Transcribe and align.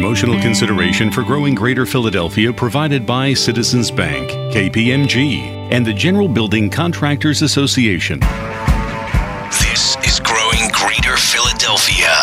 Promotional 0.00 0.40
consideration 0.40 1.10
for 1.10 1.22
growing 1.22 1.54
Greater 1.54 1.84
Philadelphia 1.84 2.50
provided 2.54 3.04
by 3.04 3.34
Citizens 3.34 3.90
Bank, 3.90 4.30
KPMG, 4.50 5.42
and 5.70 5.84
the 5.84 5.92
General 5.92 6.26
Building 6.26 6.70
Contractors 6.70 7.42
Association. 7.42 8.18
This 9.60 9.98
is 10.08 10.18
Growing 10.18 10.72
Greater 10.72 11.18
Philadelphia, 11.18 12.16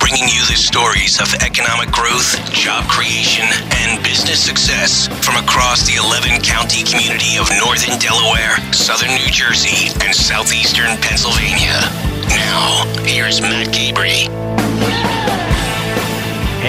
bringing 0.00 0.32
you 0.32 0.40
the 0.48 0.56
stories 0.56 1.20
of 1.20 1.34
economic 1.44 1.92
growth, 1.92 2.40
job 2.54 2.88
creation, 2.88 3.44
and 3.84 4.02
business 4.02 4.40
success 4.40 5.06
from 5.22 5.36
across 5.44 5.86
the 5.86 5.96
11 5.96 6.40
county 6.40 6.84
community 6.84 7.36
of 7.36 7.50
northern 7.60 7.98
Delaware, 7.98 8.56
southern 8.72 9.10
New 9.10 9.28
Jersey, 9.28 9.92
and 10.00 10.16
southeastern 10.16 10.96
Pennsylvania. 11.04 11.84
Now, 12.32 12.90
here's 13.04 13.42
Matt 13.42 13.74
Cabrey. 13.74 15.19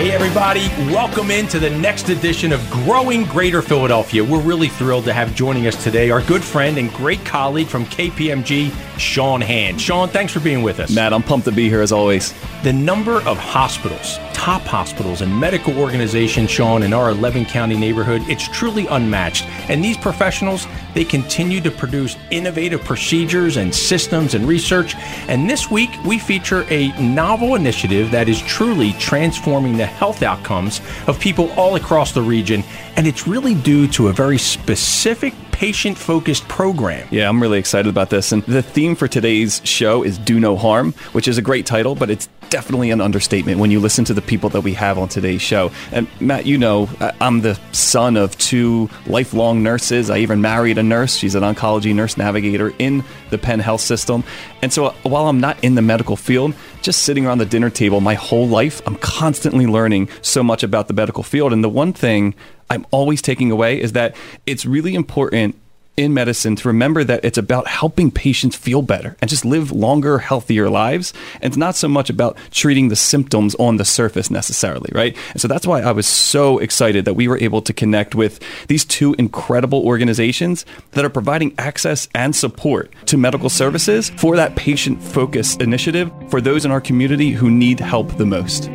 Hey, 0.02 0.14
everybody, 0.14 0.68
welcome 0.92 1.30
into 1.30 1.60
the 1.60 1.70
next 1.70 2.10
edition 2.10 2.52
of 2.52 2.72
Growing 2.72 3.24
Greater 3.26 3.62
Philadelphia. 3.62 4.24
We're 4.24 4.42
really 4.42 4.68
thrilled 4.68 5.06
to 5.06 5.14
have 5.14 5.36
joining 5.36 5.68
us 5.68 5.84
today 5.84 6.10
our 6.10 6.24
good 6.24 6.44
friend 6.44 6.80
and 6.80 6.92
great 6.92 7.24
colleague 7.24 7.68
from 7.68 7.86
KPMG, 7.86 8.74
Sean 8.98 9.42
Hand. 9.42 9.80
Sean, 9.80 10.10
thanks 10.10 10.34
for 10.34 10.40
being 10.40 10.64
with 10.64 10.80
us. 10.80 10.90
Matt, 10.90 11.14
I'm 11.14 11.22
pumped 11.22 11.46
to 11.46 11.52
be 11.52 11.70
here 11.70 11.84
as 11.84 11.92
always. 11.92 12.34
The 12.64 12.74
number 12.74 13.18
of 13.18 13.38
hospitals, 13.38 14.18
top 14.42 14.64
hospitals, 14.64 15.22
and 15.22 15.40
medical 15.40 15.78
organizations, 15.78 16.50
Sean, 16.50 16.82
in 16.82 16.94
our 16.94 17.12
11 17.12 17.46
county 17.46 17.78
neighborhood, 17.78 18.24
it's 18.28 18.48
truly 18.48 18.88
unmatched. 18.88 19.46
And 19.70 19.84
these 19.84 19.98
professionals, 19.98 20.66
they 20.96 21.06
continue 21.06 21.62
to 21.62 21.70
produce 21.70 22.18
innovative 22.32 22.84
procedures 22.84 23.58
and 23.58 23.74
systems 23.74 24.34
and 24.34 24.48
research. 24.48 24.96
And 25.28 25.48
this 25.48 25.70
week, 25.70 25.92
we 26.08 26.18
feature 26.18 26.66
a 26.72 26.88
novel 27.00 27.54
initiative 27.54 28.10
that 28.10 28.28
is 28.28 28.42
truly 28.42 28.94
transforming 28.94 29.78
the 29.78 29.86
health 29.86 30.24
outcomes 30.24 30.82
of 31.06 31.20
people 31.20 31.52
all 31.52 31.76
across 31.76 32.12
the 32.12 32.24
region. 32.24 32.64
And 32.96 33.06
it's 33.06 33.28
really 33.28 33.54
due 33.54 33.88
to 33.90 34.08
a 34.08 34.12
very 34.12 34.40
specific 34.40 35.36
patient 35.52 35.96
focused 35.96 36.48
program. 36.48 37.08
Yeah, 37.12 37.30
I'm 37.30 37.40
really 37.40 37.60
excited 37.60 37.88
about 37.88 38.10
this. 38.10 38.32
And 38.32 38.42
the 38.46 38.64
theme 38.64 38.96
for 38.96 39.08
today's 39.08 39.62
show 39.64 40.02
is 40.02 40.18
Do 40.18 40.40
No 40.40 40.58
Harm, 40.58 40.94
which 41.12 41.28
is 41.28 41.38
a 41.38 41.44
great 41.44 41.68
title, 41.68 41.94
but 41.94 42.10
it's 42.10 42.28
definitely 42.52 42.92
an 42.92 43.02
understatement 43.02 43.60
when 43.60 43.72
you 43.72 43.80
listen 43.80 44.06
to 44.06 44.14
the 44.14 44.22
people 44.22 44.50
that 44.50 44.62
we 44.62 44.74
have 44.74 45.00
on 45.00 45.08
today's 45.08 45.42
show. 45.42 45.72
And 45.92 46.08
Matt, 46.20 46.46
you 46.46 46.58
know, 46.58 46.90
I'm 47.20 47.42
the 47.42 47.60
son 47.72 48.18
of 48.18 48.38
two 48.38 48.90
lifelong 49.08 49.64
nurses. 49.64 50.10
I 50.10 50.20
even 50.20 50.42
married 50.42 50.78
a 50.78 50.84
nurse. 50.84 51.16
She's 51.16 51.34
an 51.34 51.44
oncology 51.44 51.96
nurse 51.96 52.18
navigator 52.18 52.74
in 52.78 53.04
the 53.30 53.38
Penn 53.38 53.62
Health 53.62 53.82
System. 53.82 54.24
And 54.62 54.72
so 54.72 54.88
uh, 54.88 54.94
while 55.04 55.28
I'm 55.28 55.40
not 55.40 55.64
in 55.64 55.76
the 55.76 55.82
medical 55.82 56.18
field, 56.18 56.54
just 56.82 57.04
sitting 57.04 57.26
around 57.26 57.38
the 57.38 57.46
dinner 57.46 57.70
table 57.70 58.02
my 58.02 58.16
whole 58.16 58.48
life, 58.48 58.82
I'm 58.86 58.98
constantly 58.98 59.66
learning 59.66 60.10
so 60.22 60.44
much 60.44 60.62
about 60.62 60.90
the 60.90 60.94
medical 60.94 61.24
field. 61.24 61.54
And 61.54 61.64
the 61.64 61.70
one 61.70 61.94
thing 61.94 62.36
I'm 62.70 62.86
always 62.92 63.22
taking 63.22 63.50
away 63.50 63.82
is 63.82 63.94
that 63.94 64.16
it's 64.46 64.66
really 64.66 64.94
important 64.94 65.56
in 66.02 66.14
medicine 66.14 66.56
to 66.56 66.68
remember 66.68 67.04
that 67.04 67.24
it's 67.24 67.38
about 67.38 67.68
helping 67.68 68.12
patients 68.12 68.56
feel 68.56 68.82
better 68.82 69.16
and 69.22 69.30
just 69.30 69.46
live 69.46 69.72
longer, 69.72 70.18
healthier 70.18 70.70
lives. 70.70 71.14
And 71.36 71.46
it's 71.46 71.58
not 71.58 71.76
so 71.76 71.88
much 71.88 72.10
about 72.10 72.38
treating 72.52 72.90
the 72.90 72.96
symptoms 72.96 73.56
on 73.56 73.78
the 73.78 73.86
surface 73.86 74.32
necessarily, 74.32 74.90
right? 74.94 75.16
And 75.32 75.42
so 75.42 75.48
that's 75.48 75.68
why 75.68 75.82
I 75.82 75.92
was 75.92 76.08
so 76.08 76.58
excited 76.58 77.06
that 77.06 77.14
we 77.14 77.28
were 77.28 77.38
able 77.38 77.62
to 77.62 77.74
connect 77.74 78.16
with 78.16 78.40
these 78.68 78.84
two 78.84 79.14
incredible 79.20 79.86
organizations 79.86 80.66
that 80.92 81.06
are 81.06 81.10
providing 81.10 81.54
access 81.58 82.08
and 82.16 82.36
support 82.36 82.92
to 83.06 83.18
medical 83.18 83.50
services 83.50 84.10
for 84.12 84.36
that 84.36 84.56
patient 84.56 85.02
focused 85.02 85.62
initiative 85.62 86.12
for 86.30 86.42
those 86.42 86.66
in 86.66 86.72
our 86.72 86.82
community 86.82 87.32
who 87.32 87.52
need 87.52 87.80
help 87.80 88.18
the 88.18 88.26
most. 88.26 88.70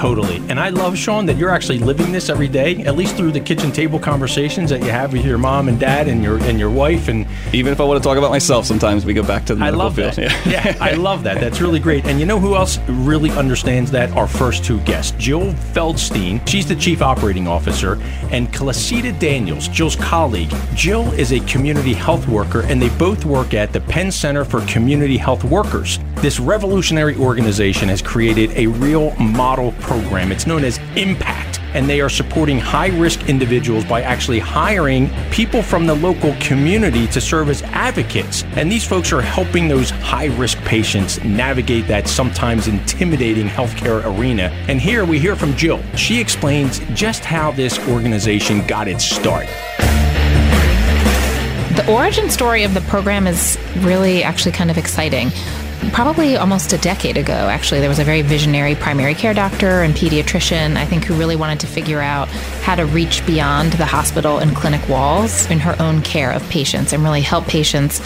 Totally. 0.00 0.38
And 0.48 0.58
I 0.58 0.70
love, 0.70 0.96
Sean, 0.96 1.26
that 1.26 1.36
you're 1.36 1.50
actually 1.50 1.78
living 1.78 2.10
this 2.10 2.30
every 2.30 2.48
day, 2.48 2.76
at 2.84 2.96
least 2.96 3.16
through 3.16 3.32
the 3.32 3.40
kitchen 3.40 3.70
table 3.70 3.98
conversations 3.98 4.70
that 4.70 4.80
you 4.80 4.88
have 4.88 5.12
with 5.12 5.26
your 5.26 5.36
mom 5.36 5.68
and 5.68 5.78
dad 5.78 6.08
and 6.08 6.22
your 6.22 6.42
and 6.44 6.58
your 6.58 6.70
wife. 6.70 7.08
And 7.08 7.26
even 7.52 7.70
if 7.70 7.82
I 7.82 7.84
want 7.84 8.02
to 8.02 8.08
talk 8.08 8.16
about 8.16 8.30
myself, 8.30 8.64
sometimes 8.64 9.04
we 9.04 9.12
go 9.12 9.22
back 9.22 9.44
to 9.44 9.54
the 9.54 9.62
I 9.62 9.68
love 9.68 9.96
field. 9.96 10.14
that. 10.14 10.46
Yeah. 10.46 10.64
yeah, 10.64 10.76
I 10.80 10.92
love 10.92 11.22
that. 11.24 11.38
That's 11.38 11.60
really 11.60 11.80
great. 11.80 12.06
And 12.06 12.18
you 12.18 12.24
know 12.24 12.40
who 12.40 12.56
else 12.56 12.78
really 12.88 13.30
understands 13.32 13.90
that? 13.90 14.10
Our 14.12 14.26
first 14.26 14.64
two 14.64 14.80
guests, 14.80 15.14
Jill 15.18 15.52
Feldstein. 15.74 16.48
She's 16.48 16.66
the 16.66 16.76
chief 16.76 17.02
operating 17.02 17.46
officer, 17.46 18.00
and 18.30 18.48
Kalasita 18.48 19.18
Daniels, 19.18 19.68
Jill's 19.68 19.96
colleague. 19.96 20.50
Jill 20.74 21.12
is 21.12 21.32
a 21.32 21.40
community 21.40 21.92
health 21.92 22.26
worker, 22.26 22.62
and 22.62 22.80
they 22.80 22.88
both 22.96 23.26
work 23.26 23.52
at 23.52 23.74
the 23.74 23.82
Penn 23.82 24.10
Center 24.10 24.46
for 24.46 24.62
Community 24.62 25.18
Health 25.18 25.44
Workers. 25.44 25.98
This 26.22 26.40
revolutionary 26.40 27.16
organization 27.16 27.90
has 27.90 28.00
created 28.00 28.50
a 28.52 28.66
real 28.66 29.14
model 29.16 29.72
program. 29.90 30.30
It's 30.30 30.46
known 30.46 30.62
as 30.62 30.78
Impact, 30.94 31.58
and 31.74 31.90
they 31.90 32.00
are 32.00 32.08
supporting 32.08 32.60
high 32.60 32.90
risk 32.96 33.28
individuals 33.28 33.84
by 33.84 34.02
actually 34.02 34.38
hiring 34.38 35.10
people 35.32 35.64
from 35.64 35.84
the 35.84 35.94
local 35.96 36.32
community 36.38 37.08
to 37.08 37.20
serve 37.20 37.48
as 37.48 37.62
advocates. 37.62 38.44
And 38.54 38.70
these 38.70 38.86
folks 38.86 39.12
are 39.12 39.20
helping 39.20 39.66
those 39.66 39.90
high 39.90 40.26
risk 40.26 40.58
patients 40.58 41.20
navigate 41.24 41.88
that 41.88 42.06
sometimes 42.06 42.68
intimidating 42.68 43.48
healthcare 43.48 44.04
arena. 44.16 44.44
And 44.68 44.80
here 44.80 45.04
we 45.04 45.18
hear 45.18 45.34
from 45.34 45.56
Jill. 45.56 45.82
She 45.96 46.20
explains 46.20 46.78
just 46.94 47.24
how 47.24 47.50
this 47.50 47.76
organization 47.88 48.64
got 48.68 48.86
its 48.86 49.04
start. 49.04 49.48
The 51.74 51.84
origin 51.92 52.30
story 52.30 52.62
of 52.62 52.74
the 52.74 52.80
program 52.82 53.26
is 53.26 53.58
really 53.78 54.22
actually 54.22 54.52
kind 54.52 54.70
of 54.70 54.78
exciting 54.78 55.30
probably 55.92 56.36
almost 56.36 56.72
a 56.72 56.78
decade 56.78 57.16
ago, 57.16 57.32
actually, 57.32 57.80
there 57.80 57.88
was 57.88 57.98
a 57.98 58.04
very 58.04 58.22
visionary 58.22 58.74
primary 58.74 59.14
care 59.14 59.34
doctor 59.34 59.82
and 59.82 59.94
pediatrician, 59.94 60.76
I 60.76 60.84
think, 60.84 61.04
who 61.04 61.14
really 61.14 61.36
wanted 61.36 61.60
to 61.60 61.66
figure 61.66 62.00
out 62.00 62.28
how 62.62 62.74
to 62.74 62.84
reach 62.84 63.24
beyond 63.26 63.72
the 63.72 63.86
hospital 63.86 64.38
and 64.38 64.54
clinic 64.54 64.86
walls 64.88 65.50
in 65.50 65.58
her 65.60 65.74
own 65.80 66.02
care 66.02 66.32
of 66.32 66.48
patients 66.50 66.92
and 66.92 67.02
really 67.02 67.22
help 67.22 67.46
patients. 67.46 68.00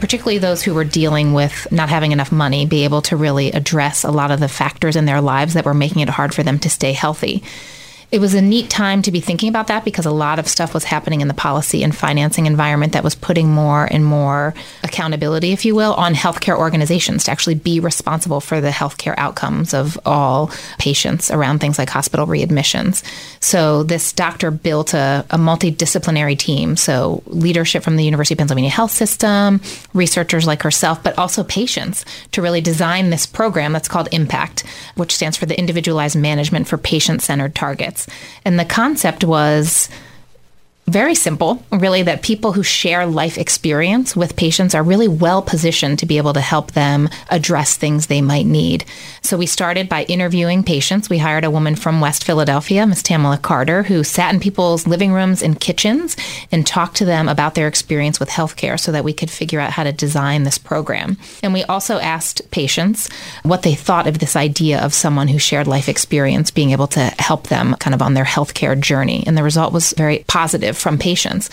Particularly 0.00 0.38
those 0.38 0.62
who 0.62 0.74
were 0.74 0.84
dealing 0.84 1.32
with 1.32 1.66
not 1.72 1.88
having 1.88 2.12
enough 2.12 2.30
money, 2.30 2.66
be 2.66 2.84
able 2.84 3.02
to 3.02 3.16
really 3.16 3.50
address 3.52 4.04
a 4.04 4.10
lot 4.10 4.30
of 4.30 4.40
the 4.40 4.48
factors 4.48 4.94
in 4.94 5.06
their 5.06 5.20
lives 5.20 5.54
that 5.54 5.64
were 5.64 5.74
making 5.74 6.02
it 6.02 6.08
hard 6.08 6.34
for 6.34 6.42
them 6.42 6.58
to 6.60 6.70
stay 6.70 6.92
healthy 6.92 7.42
it 8.16 8.20
was 8.20 8.32
a 8.32 8.40
neat 8.40 8.70
time 8.70 9.02
to 9.02 9.12
be 9.12 9.20
thinking 9.20 9.50
about 9.50 9.66
that 9.66 9.84
because 9.84 10.06
a 10.06 10.10
lot 10.10 10.38
of 10.38 10.48
stuff 10.48 10.72
was 10.72 10.84
happening 10.84 11.20
in 11.20 11.28
the 11.28 11.34
policy 11.34 11.82
and 11.82 11.94
financing 11.94 12.46
environment 12.46 12.94
that 12.94 13.04
was 13.04 13.14
putting 13.14 13.50
more 13.50 13.84
and 13.90 14.06
more 14.06 14.54
accountability, 14.82 15.52
if 15.52 15.66
you 15.66 15.74
will, 15.74 15.92
on 15.92 16.14
healthcare 16.14 16.56
organizations 16.56 17.24
to 17.24 17.30
actually 17.30 17.56
be 17.56 17.78
responsible 17.78 18.40
for 18.40 18.58
the 18.62 18.70
healthcare 18.70 19.14
outcomes 19.18 19.74
of 19.74 19.98
all 20.06 20.50
patients 20.78 21.30
around 21.30 21.58
things 21.58 21.78
like 21.78 21.90
hospital 21.90 22.26
readmissions. 22.26 23.04
So 23.40 23.82
this 23.82 24.14
doctor 24.14 24.50
built 24.50 24.94
a, 24.94 25.26
a 25.28 25.36
multidisciplinary 25.36 26.38
team. 26.38 26.76
So 26.76 27.22
leadership 27.26 27.82
from 27.82 27.96
the 27.96 28.04
University 28.04 28.32
of 28.32 28.38
Pennsylvania 28.38 28.70
Health 28.70 28.92
System, 28.92 29.60
researchers 29.92 30.46
like 30.46 30.62
herself, 30.62 31.02
but 31.02 31.18
also 31.18 31.44
patients 31.44 32.06
to 32.32 32.40
really 32.40 32.62
design 32.62 33.10
this 33.10 33.26
program 33.26 33.74
that's 33.74 33.88
called 33.88 34.08
IMPACT, 34.10 34.64
which 34.94 35.14
stands 35.14 35.36
for 35.36 35.44
the 35.44 35.58
Individualized 35.58 36.16
Management 36.16 36.66
for 36.66 36.78
Patient 36.78 37.20
Centered 37.20 37.54
Targets. 37.54 38.05
And 38.44 38.58
the 38.58 38.64
concept 38.64 39.24
was 39.24 39.88
very 40.88 41.16
simple, 41.16 41.64
really, 41.72 42.02
that 42.02 42.22
people 42.22 42.52
who 42.52 42.62
share 42.62 43.06
life 43.06 43.38
experience 43.38 44.14
with 44.14 44.36
patients 44.36 44.72
are 44.72 44.84
really 44.84 45.08
well 45.08 45.42
positioned 45.42 45.98
to 45.98 46.06
be 46.06 46.16
able 46.16 46.32
to 46.32 46.40
help 46.40 46.72
them 46.72 47.08
address 47.28 47.76
things 47.76 48.06
they 48.06 48.22
might 48.22 48.46
need. 48.46 48.84
So 49.20 49.36
we 49.36 49.46
started 49.46 49.88
by 49.88 50.04
interviewing 50.04 50.62
patients. 50.62 51.10
We 51.10 51.18
hired 51.18 51.42
a 51.42 51.50
woman 51.50 51.74
from 51.74 52.00
West 52.00 52.22
Philadelphia, 52.22 52.86
Miss 52.86 53.02
Tamala 53.02 53.36
Carter, 53.38 53.82
who 53.82 54.04
sat 54.04 54.32
in 54.32 54.38
people's 54.38 54.86
living 54.86 55.12
rooms 55.12 55.42
and 55.42 55.58
kitchens 55.58 56.16
and 56.52 56.64
talked 56.64 56.96
to 56.98 57.04
them 57.04 57.28
about 57.28 57.56
their 57.56 57.66
experience 57.66 58.20
with 58.20 58.28
healthcare 58.28 58.78
so 58.78 58.92
that 58.92 59.04
we 59.04 59.12
could 59.12 59.30
figure 59.30 59.58
out 59.58 59.72
how 59.72 59.82
to 59.82 59.92
design 59.92 60.44
this 60.44 60.58
program. 60.58 61.16
And 61.42 61.52
we 61.52 61.64
also 61.64 61.98
asked 61.98 62.48
patients 62.52 63.08
what 63.42 63.62
they 63.62 63.74
thought 63.74 64.06
of 64.06 64.20
this 64.20 64.36
idea 64.36 64.80
of 64.80 64.94
someone 64.94 65.26
who 65.26 65.38
shared 65.40 65.66
life 65.66 65.88
experience 65.88 66.52
being 66.52 66.70
able 66.70 66.86
to 66.88 67.00
help 67.18 67.48
them 67.48 67.74
kind 67.80 67.94
of 67.94 68.02
on 68.02 68.14
their 68.14 68.24
healthcare 68.24 68.78
journey. 68.78 69.24
And 69.26 69.36
the 69.36 69.42
result 69.42 69.72
was 69.72 69.92
very 69.94 70.24
positive 70.28 70.75
from 70.76 70.98
patients. 70.98 71.50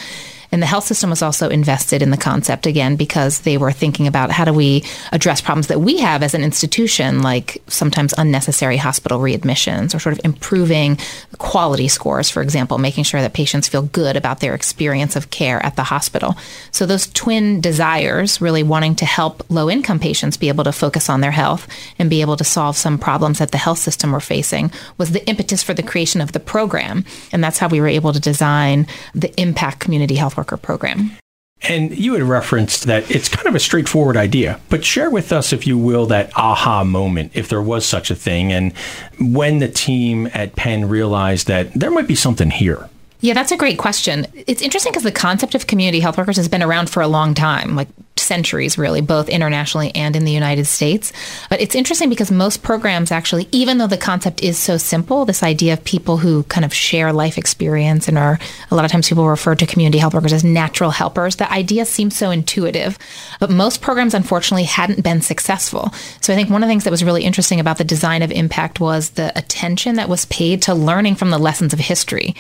And 0.54 0.62
the 0.62 0.68
health 0.68 0.84
system 0.86 1.10
was 1.10 1.24
also 1.24 1.50
invested 1.50 2.04
in 2.04 2.12
the 2.12 2.18
concept 2.18 2.68
again 2.68 2.96
because 2.96 3.42
they 3.42 3.58
were 3.58 3.72
thinking 3.72 4.06
about 4.06 4.30
how 4.30 4.46
do 4.46 4.54
we 4.54 4.84
address 5.12 5.42
problems 5.42 5.66
that 5.68 5.82
we 5.82 5.98
have 5.98 6.22
as 6.22 6.36
an 6.36 6.44
institution, 6.44 7.24
like 7.24 7.64
sometimes 7.68 8.14
unnecessary 8.20 8.78
hospital 8.78 9.20
readmissions 9.20 9.96
or 9.96 10.00
sort 10.00 10.14
of 10.14 10.24
improving 10.24 11.00
quality 11.40 11.88
scores, 11.88 12.30
for 12.30 12.44
example, 12.44 12.78
making 12.78 13.04
sure 13.04 13.20
that 13.20 13.34
patients 13.34 13.68
feel 13.68 13.82
good 13.82 14.16
about 14.16 14.42
their 14.42 14.54
experience 14.54 15.16
of 15.16 15.32
care 15.32 15.60
at 15.66 15.76
the 15.76 15.84
hospital. 15.84 16.36
So 16.70 16.86
those 16.86 17.08
twin 17.08 17.60
desires, 17.60 18.40
really 18.40 18.62
wanting 18.62 18.96
to 18.98 19.06
help 19.06 19.44
low 19.50 19.72
income 19.72 19.98
patients 19.98 20.38
be 20.38 20.50
able 20.50 20.66
to 20.66 20.72
focus 20.72 21.10
on 21.10 21.22
their 21.22 21.32
health 21.32 21.68
and 21.98 22.12
be 22.12 22.22
able 22.22 22.38
to 22.38 22.44
solve 22.44 22.78
some 22.78 23.00
problems 23.00 23.40
that 23.40 23.50
the 23.50 23.58
health 23.58 23.80
system 23.80 24.12
were 24.12 24.20
facing, 24.20 24.72
was 25.00 25.14
the 25.14 25.28
impetus 25.28 25.64
for 25.64 25.74
the 25.74 25.82
creation 25.82 26.22
of 26.22 26.32
the 26.32 26.40
program. 26.40 27.06
And 27.32 27.44
that's 27.44 27.58
how 27.58 27.70
we 27.70 27.82
were 27.82 27.88
able 27.88 28.14
to 28.14 28.20
design 28.20 28.86
the 29.16 29.34
Impact 29.42 29.80
Community 29.80 30.14
Health 30.14 30.38
Program. 30.44 31.18
And 31.62 31.98
you 31.98 32.14
had 32.14 32.24
referenced 32.24 32.84
that 32.88 33.10
it's 33.10 33.30
kind 33.30 33.48
of 33.48 33.56
a 33.56 33.60
straightforward 33.60 34.18
idea, 34.18 34.60
but 34.70 34.84
share 34.84 35.10
with 35.10 35.32
us, 35.32 35.54
if 35.54 35.66
you 35.66 35.78
will, 35.78 36.06
that 36.08 36.32
aha 36.36 36.84
moment, 36.84 37.32
if 37.36 37.48
there 37.48 37.62
was 37.62 37.86
such 37.86 38.12
a 38.12 38.16
thing, 38.16 38.52
and 38.52 38.74
when 39.18 39.60
the 39.60 39.70
team 39.70 40.30
at 40.34 40.58
Penn 40.58 40.90
realized 40.90 41.48
that 41.48 41.74
there 41.74 41.92
might 41.92 42.08
be 42.08 42.16
something 42.16 42.52
here. 42.52 42.90
Yeah, 43.24 43.34
that's 43.34 43.54
a 43.54 43.58
great 43.58 43.78
question. 43.78 44.28
It's 44.34 44.62
interesting 44.62 44.92
because 44.92 45.04
the 45.04 45.12
concept 45.12 45.56
of 45.56 45.66
community 45.66 46.02
health 46.02 46.18
workers 46.18 46.36
has 46.36 46.50
been 46.50 46.62
around 46.62 46.90
for 46.90 47.02
a 47.02 47.08
long 47.08 47.34
time, 47.34 47.74
like 47.74 47.88
centuries, 48.18 48.78
really, 48.78 49.00
both 49.00 49.30
internationally 49.30 49.96
and 49.96 50.18
in 50.18 50.26
the 50.26 50.32
United 50.34 50.66
States. 50.66 51.14
But 51.50 51.62
it's 51.62 51.74
interesting 51.74 52.10
because 52.10 52.32
most 52.32 52.64
programs 52.64 53.12
actually, 53.12 53.48
even 53.54 53.78
though 53.78 53.88
the 53.88 53.98
concept 53.98 54.44
is 54.44 54.60
so 54.60 54.76
simple, 54.76 55.24
this 55.24 55.42
idea 55.42 55.72
of 55.72 55.86
people 55.86 56.18
who 56.18 56.44
kind 56.44 56.66
of 56.66 56.74
share 56.74 57.14
life 57.14 57.38
experience 57.38 58.10
and 58.10 58.18
are 58.18 58.40
a 58.70 58.76
lot 58.76 58.84
of 58.84 58.92
times 58.92 59.08
people 59.08 59.26
refer 59.26 59.56
to 59.56 59.66
community 59.66 60.00
health 60.00 60.14
workers 60.14 60.34
as 60.34 60.44
natural 60.44 60.92
helpers, 60.92 61.38
the 61.38 61.50
idea 61.50 61.86
seems 61.86 62.18
so 62.18 62.30
intuitive. 62.30 63.00
But 63.40 63.50
most 63.50 63.82
programs, 63.82 64.14
unfortunately, 64.14 64.66
hadn't 64.66 65.02
been 65.02 65.22
successful. 65.22 65.94
So 66.20 66.34
I 66.34 66.36
think 66.36 66.50
one 66.50 66.62
of 66.62 66.68
the 66.68 66.72
things 66.72 66.84
that 66.84 66.92
was 66.92 67.06
really 67.06 67.24
interesting 67.24 67.62
about 67.62 67.78
the 67.78 67.86
design 67.86 68.22
of 68.22 68.34
Impact 68.34 68.82
was 68.82 69.12
the 69.12 69.32
attention 69.40 69.96
that 69.96 70.10
was 70.10 70.26
paid 70.26 70.62
to 70.64 70.76
learning 70.76 71.16
from 71.16 71.30
the 71.30 71.38
lessons 71.38 71.72
of 71.72 71.80
history. 71.80 72.36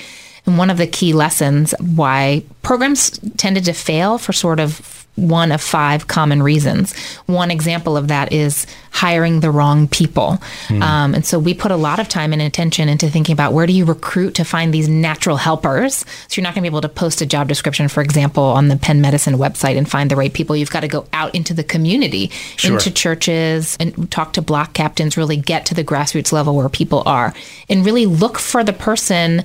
And 0.46 0.58
one 0.58 0.70
of 0.70 0.78
the 0.78 0.88
key 0.88 1.14
lessons 1.14 1.74
why 1.80 2.44
programs 2.62 3.12
tended 3.38 3.66
to 3.66 3.74
fail 3.74 4.18
for 4.18 4.34
sort 4.34 4.60
of 4.60 5.04
one 5.16 5.52
of 5.52 5.62
five 5.62 6.08
common 6.08 6.42
reasons. 6.42 6.98
One 7.28 7.52
example 7.52 7.98
of 7.98 8.08
that 8.08 8.34
is 8.34 8.66
hiring 8.92 9.42
the 9.42 9.52
wrong 9.52 9.88
people. 9.88 10.40
Mm. 10.68 10.82
Um, 10.82 11.14
and 11.14 11.26
so 11.26 11.38
we 11.38 11.54
put 11.54 11.72
a 11.72 11.76
lot 11.76 12.00
of 12.00 12.10
time 12.10 12.34
and 12.34 12.42
attention 12.42 12.90
into 12.90 13.10
thinking 13.10 13.34
about 13.34 13.54
where 13.54 13.68
do 13.68 13.74
you 13.74 13.86
recruit 13.86 14.36
to 14.36 14.44
find 14.44 14.74
these 14.74 14.90
natural 14.90 15.38
helpers. 15.38 15.98
So 16.28 16.42
you're 16.42 16.44
not 16.44 16.56
going 16.56 16.64
to 16.64 16.70
be 16.70 16.74
able 16.74 16.82
to 16.82 16.90
post 16.90 17.22
a 17.22 17.28
job 17.28 17.48
description, 17.48 17.88
for 17.90 18.02
example, 18.02 18.44
on 18.44 18.70
the 18.70 18.78
Penn 18.78 19.02
Medicine 19.02 19.36
website 19.36 19.78
and 19.78 19.90
find 19.90 20.10
the 20.10 20.16
right 20.16 20.34
people. 20.34 20.56
You've 20.56 20.72
got 20.72 20.82
to 20.82 20.88
go 20.88 21.06
out 21.14 21.36
into 21.36 21.54
the 21.54 21.64
community, 21.64 22.30
sure. 22.58 22.74
into 22.74 22.90
churches, 22.90 23.78
and 23.80 24.10
talk 24.10 24.34
to 24.34 24.42
block 24.42 24.74
captains, 24.74 25.16
really 25.16 25.38
get 25.38 25.68
to 25.68 25.76
the 25.76 25.84
grassroots 25.84 26.32
level 26.32 26.56
where 26.56 26.70
people 26.70 27.04
are, 27.06 27.36
and 27.70 27.86
really 27.86 28.08
look 28.08 28.40
for 28.40 28.64
the 28.64 28.74
person 28.74 29.44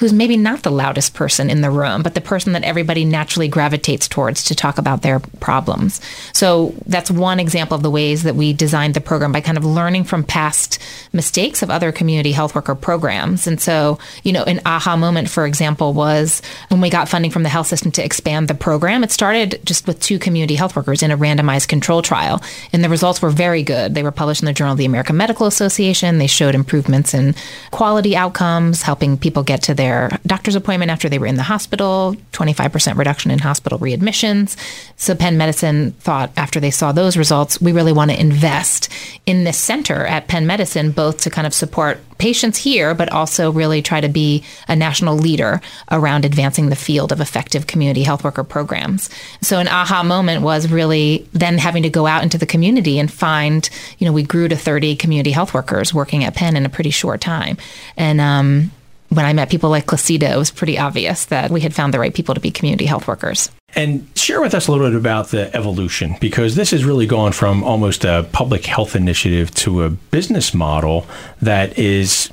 who's 0.00 0.14
maybe 0.14 0.36
not 0.36 0.62
the 0.62 0.70
loudest 0.70 1.12
person 1.12 1.50
in 1.50 1.60
the 1.60 1.70
room, 1.70 2.02
but 2.02 2.14
the 2.14 2.22
person 2.22 2.54
that 2.54 2.64
everybody 2.64 3.04
naturally 3.04 3.48
gravitates 3.48 4.08
towards 4.08 4.42
to 4.44 4.54
talk 4.54 4.78
about 4.78 5.02
their 5.02 5.20
problems. 5.40 6.00
So 6.32 6.74
that's 6.86 7.10
one 7.10 7.38
example 7.38 7.74
of 7.74 7.82
the 7.82 7.90
ways 7.90 8.22
that 8.22 8.34
we 8.34 8.54
designed 8.54 8.94
the 8.94 9.02
program 9.02 9.30
by 9.30 9.42
kind 9.42 9.58
of 9.58 9.64
learning 9.64 10.04
from 10.04 10.24
past 10.24 10.78
mistakes 11.12 11.62
of 11.62 11.68
other 11.68 11.92
community 11.92 12.32
health 12.32 12.54
worker 12.54 12.74
programs. 12.74 13.46
And 13.46 13.60
so, 13.60 13.98
you 14.22 14.32
know, 14.32 14.42
an 14.44 14.62
aha 14.64 14.96
moment, 14.96 15.28
for 15.28 15.44
example, 15.44 15.92
was 15.92 16.40
when 16.68 16.80
we 16.80 16.88
got 16.88 17.10
funding 17.10 17.30
from 17.30 17.42
the 17.42 17.50
health 17.50 17.66
system 17.66 17.92
to 17.92 18.02
expand 18.02 18.48
the 18.48 18.54
program. 18.54 19.04
It 19.04 19.10
started 19.10 19.60
just 19.64 19.86
with 19.86 20.00
two 20.00 20.18
community 20.18 20.54
health 20.54 20.76
workers 20.76 21.02
in 21.02 21.10
a 21.10 21.18
randomized 21.18 21.68
control 21.68 22.00
trial, 22.00 22.42
and 22.72 22.82
the 22.82 22.88
results 22.88 23.20
were 23.20 23.28
very 23.28 23.62
good. 23.62 23.94
They 23.94 24.02
were 24.02 24.12
published 24.12 24.40
in 24.40 24.46
the 24.46 24.54
Journal 24.54 24.72
of 24.72 24.78
the 24.78 24.86
American 24.86 25.18
Medical 25.18 25.46
Association. 25.46 26.16
They 26.16 26.26
showed 26.26 26.54
improvements 26.54 27.12
in 27.12 27.34
quality 27.70 28.16
outcomes, 28.16 28.80
helping 28.80 29.18
people 29.18 29.42
get 29.42 29.62
to 29.64 29.74
their 29.74 29.89
their 29.90 30.20
doctor's 30.24 30.54
appointment 30.54 30.90
after 30.90 31.08
they 31.08 31.18
were 31.18 31.26
in 31.26 31.34
the 31.34 31.42
hospital, 31.42 32.14
25% 32.32 32.96
reduction 32.96 33.32
in 33.32 33.40
hospital 33.40 33.78
readmissions. 33.78 34.56
So 34.96 35.16
Penn 35.16 35.36
Medicine 35.36 35.92
thought 35.92 36.30
after 36.36 36.60
they 36.60 36.70
saw 36.70 36.92
those 36.92 37.16
results, 37.16 37.60
we 37.60 37.72
really 37.72 37.92
want 37.92 38.12
to 38.12 38.20
invest 38.20 38.88
in 39.26 39.42
this 39.42 39.58
center 39.58 40.06
at 40.06 40.28
Penn 40.28 40.46
Medicine, 40.46 40.92
both 40.92 41.22
to 41.22 41.30
kind 41.30 41.46
of 41.46 41.52
support 41.52 41.98
patients 42.18 42.58
here, 42.58 42.94
but 42.94 43.10
also 43.10 43.50
really 43.50 43.82
try 43.82 44.00
to 44.00 44.08
be 44.08 44.44
a 44.68 44.76
national 44.76 45.16
leader 45.16 45.60
around 45.90 46.24
advancing 46.24 46.68
the 46.68 46.76
field 46.76 47.10
of 47.10 47.20
effective 47.20 47.66
community 47.66 48.02
health 48.02 48.22
worker 48.22 48.44
programs. 48.44 49.10
So 49.40 49.58
an 49.58 49.66
aha 49.66 50.04
moment 50.04 50.42
was 50.42 50.70
really 50.70 51.26
then 51.32 51.58
having 51.58 51.82
to 51.82 51.90
go 51.90 52.06
out 52.06 52.22
into 52.22 52.38
the 52.38 52.46
community 52.46 52.98
and 52.98 53.10
find, 53.10 53.68
you 53.98 54.06
know, 54.06 54.12
we 54.12 54.22
grew 54.22 54.46
to 54.48 54.56
30 54.56 54.96
community 54.96 55.32
health 55.32 55.52
workers 55.52 55.92
working 55.92 56.22
at 56.22 56.36
Penn 56.36 56.56
in 56.56 56.64
a 56.64 56.68
pretty 56.68 56.90
short 56.90 57.20
time. 57.20 57.56
And, 57.96 58.20
um, 58.20 58.70
when 59.10 59.24
I 59.24 59.32
met 59.32 59.50
people 59.50 59.70
like 59.70 59.86
Clasida, 59.86 60.32
it 60.32 60.38
was 60.38 60.50
pretty 60.50 60.78
obvious 60.78 61.26
that 61.26 61.50
we 61.50 61.60
had 61.60 61.74
found 61.74 61.92
the 61.92 61.98
right 61.98 62.14
people 62.14 62.34
to 62.34 62.40
be 62.40 62.50
community 62.50 62.86
health 62.86 63.06
workers. 63.06 63.50
And 63.76 64.08
share 64.16 64.40
with 64.40 64.54
us 64.54 64.66
a 64.66 64.72
little 64.72 64.88
bit 64.88 64.96
about 64.96 65.28
the 65.28 65.54
evolution, 65.54 66.16
because 66.20 66.54
this 66.54 66.70
has 66.70 66.84
really 66.84 67.06
gone 67.06 67.32
from 67.32 67.62
almost 67.62 68.04
a 68.04 68.28
public 68.32 68.66
health 68.66 68.96
initiative 68.96 69.52
to 69.56 69.82
a 69.82 69.90
business 69.90 70.54
model 70.54 71.06
that 71.42 71.78
is 71.78 72.30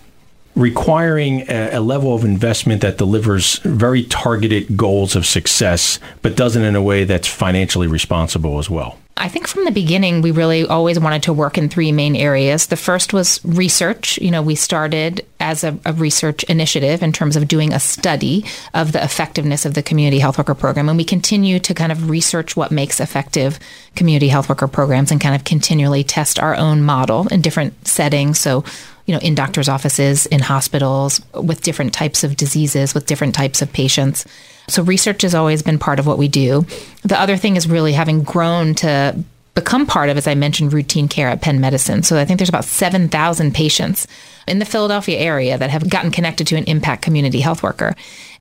requiring 0.56 1.42
a, 1.50 1.74
a, 1.74 1.80
level 1.80 2.16
of 2.16 2.26
investment 2.26 2.82
that 2.82 2.98
delivers 2.98 3.60
very 3.60 4.04
targeted 4.04 4.76
goals 4.76 5.16
of 5.16 5.26
success, 5.26 6.00
but 6.24 6.36
does 6.36 6.56
it 6.56 6.64
in 6.64 6.76
a 6.76 6.82
way 6.82 7.04
that's 7.04 7.28
financially 7.28 7.86
responsible 7.86 8.58
as 8.58 8.68
well. 8.68 8.98
I 9.18 9.30
think 9.30 9.48
from 9.48 9.66
the 9.66 9.72
beginning, 9.72 10.22
we 10.22 10.32
really 10.32 10.66
always 10.66 11.00
wanted 11.00 11.24
to 11.24 11.34
work 11.34 11.58
in 11.58 11.70
three 11.70 11.92
main 11.92 12.16
areas. 12.16 12.68
The 12.68 12.78
first 12.78 13.14
was 13.14 13.44
research. 13.44 14.18
You 14.20 14.32
know, 14.32 14.42
we 14.42 14.56
started 14.56 15.26
as 15.40 15.64
a, 15.64 15.78
a, 15.86 15.94
research 15.94 16.44
initiative 16.46 17.02
in 17.02 17.12
terms 17.12 17.36
of 17.36 17.48
doing 17.48 17.74
a 17.74 17.80
study 17.80 18.46
of 18.74 18.92
the 18.92 19.04
effectiveness 19.04 19.66
of 19.66 19.74
the 19.74 19.84
community 19.84 20.20
health 20.20 20.38
worker 20.38 20.56
program. 20.56 20.90
And 20.90 20.98
we 20.98 21.04
continue 21.04 21.60
to 21.60 21.74
kind 21.74 21.92
of 21.92 22.10
research 22.10 22.56
what 22.56 22.72
makes 22.72 23.00
effective 23.00 23.60
community 23.96 24.28
health 24.28 24.50
worker 24.50 24.68
programs 24.68 25.12
and 25.12 25.20
kind 25.20 25.36
of 25.36 25.44
continually 25.44 26.04
test 26.04 26.40
our 26.40 26.56
own 26.56 26.84
model 26.84 27.28
in 27.28 27.42
different 27.42 27.88
settings. 27.88 28.40
So, 28.40 28.64
you 29.06 29.14
know, 29.14 29.20
in 29.22 29.36
doctors' 29.36 29.70
offices, 29.70 30.26
in 30.28 30.42
hospitals, 30.42 31.22
with 31.34 31.62
different 31.62 31.94
types 31.94 32.24
of 32.24 32.36
diseases, 32.36 32.94
with 32.94 33.06
different 33.06 33.36
types 33.36 33.62
of 33.62 33.72
patients. 33.74 34.26
So 34.70 34.84
research 34.84 35.22
has 35.22 35.34
always 35.34 35.62
been 35.62 35.80
part 35.80 36.00
of 36.00 36.06
what 36.06 36.18
we 36.18 36.28
do. 36.28 36.66
The 37.04 37.20
other 37.20 37.38
thing 37.38 37.56
is 37.56 37.68
really 37.68 37.94
having 37.94 38.24
grown 38.24 38.76
to 38.76 39.24
become 39.56 39.88
part 39.88 40.10
of, 40.10 40.18
as 40.18 40.28
I 40.28 40.36
mentioned, 40.36 40.72
routine 40.72 41.08
care 41.08 41.30
at 41.30 41.42
Penn 41.42 41.60
Medicine. 41.60 42.04
So 42.04 42.20
I 42.20 42.26
think 42.26 42.38
there's 42.38 42.50
about 42.50 42.66
7,000 42.66 43.56
patients 43.56 44.06
in 44.48 44.60
the 44.60 44.66
Philadelphia 44.66 45.18
area 45.18 45.58
that 45.58 45.72
have 45.72 45.90
gotten 45.90 46.12
connected 46.12 46.46
to 46.48 46.56
an 46.58 46.66
impact 46.66 47.02
community 47.02 47.40
health 47.40 47.64
worker. 47.64 47.96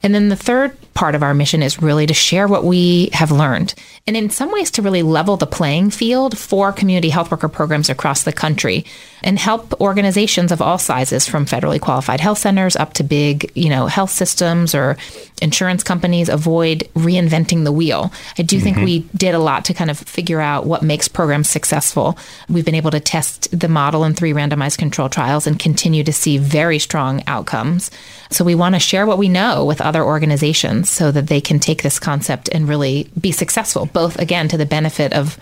And 0.06 0.14
then 0.14 0.28
the 0.28 0.36
third 0.36 0.76
part 0.94 1.16
of 1.16 1.24
our 1.24 1.34
mission 1.34 1.64
is 1.64 1.82
really 1.82 2.06
to 2.06 2.14
share 2.14 2.46
what 2.46 2.62
we 2.62 3.10
have 3.12 3.32
learned 3.32 3.74
and 4.06 4.16
in 4.16 4.30
some 4.30 4.52
ways 4.52 4.70
to 4.70 4.82
really 4.82 5.02
level 5.02 5.36
the 5.36 5.48
playing 5.48 5.90
field 5.90 6.38
for 6.38 6.72
community 6.72 7.08
health 7.08 7.32
worker 7.32 7.48
programs 7.48 7.90
across 7.90 8.22
the 8.22 8.32
country 8.32 8.84
and 9.24 9.36
help 9.36 9.80
organizations 9.80 10.52
of 10.52 10.62
all 10.62 10.78
sizes 10.78 11.26
from 11.26 11.44
federally 11.44 11.80
qualified 11.80 12.20
health 12.20 12.38
centers 12.38 12.76
up 12.76 12.92
to 12.92 13.02
big, 13.02 13.50
you 13.56 13.68
know, 13.68 13.86
health 13.86 14.10
systems 14.10 14.76
or 14.76 14.96
insurance 15.42 15.82
companies 15.82 16.28
avoid 16.28 16.88
reinventing 16.94 17.64
the 17.64 17.72
wheel. 17.72 18.12
I 18.38 18.42
do 18.42 18.56
mm-hmm. 18.56 18.64
think 18.64 18.76
we 18.76 19.00
did 19.16 19.34
a 19.34 19.40
lot 19.40 19.64
to 19.64 19.74
kind 19.74 19.90
of 19.90 19.98
figure 19.98 20.40
out 20.40 20.66
what 20.66 20.82
makes 20.82 21.08
programs 21.08 21.48
successful. 21.48 22.16
We've 22.48 22.64
been 22.64 22.76
able 22.76 22.92
to 22.92 23.00
test 23.00 23.58
the 23.58 23.68
model 23.68 24.04
in 24.04 24.14
three 24.14 24.32
randomized 24.32 24.78
control 24.78 25.08
trials 25.08 25.48
and 25.48 25.58
continue 25.58 26.04
to 26.04 26.12
see 26.12 26.38
very 26.38 26.78
strong 26.78 27.24
outcomes. 27.26 27.90
So 28.30 28.44
we 28.44 28.54
want 28.54 28.76
to 28.76 28.80
share 28.80 29.06
what 29.06 29.18
we 29.18 29.28
know 29.28 29.64
with 29.64 29.80
other 29.80 29.95
organizations 30.04 30.90
so 30.90 31.10
that 31.10 31.28
they 31.28 31.40
can 31.40 31.58
take 31.58 31.82
this 31.82 31.98
concept 31.98 32.48
and 32.50 32.68
really 32.68 33.08
be 33.20 33.32
successful, 33.32 33.86
both 33.86 34.18
again 34.18 34.48
to 34.48 34.56
the 34.56 34.66
benefit 34.66 35.12
of 35.12 35.38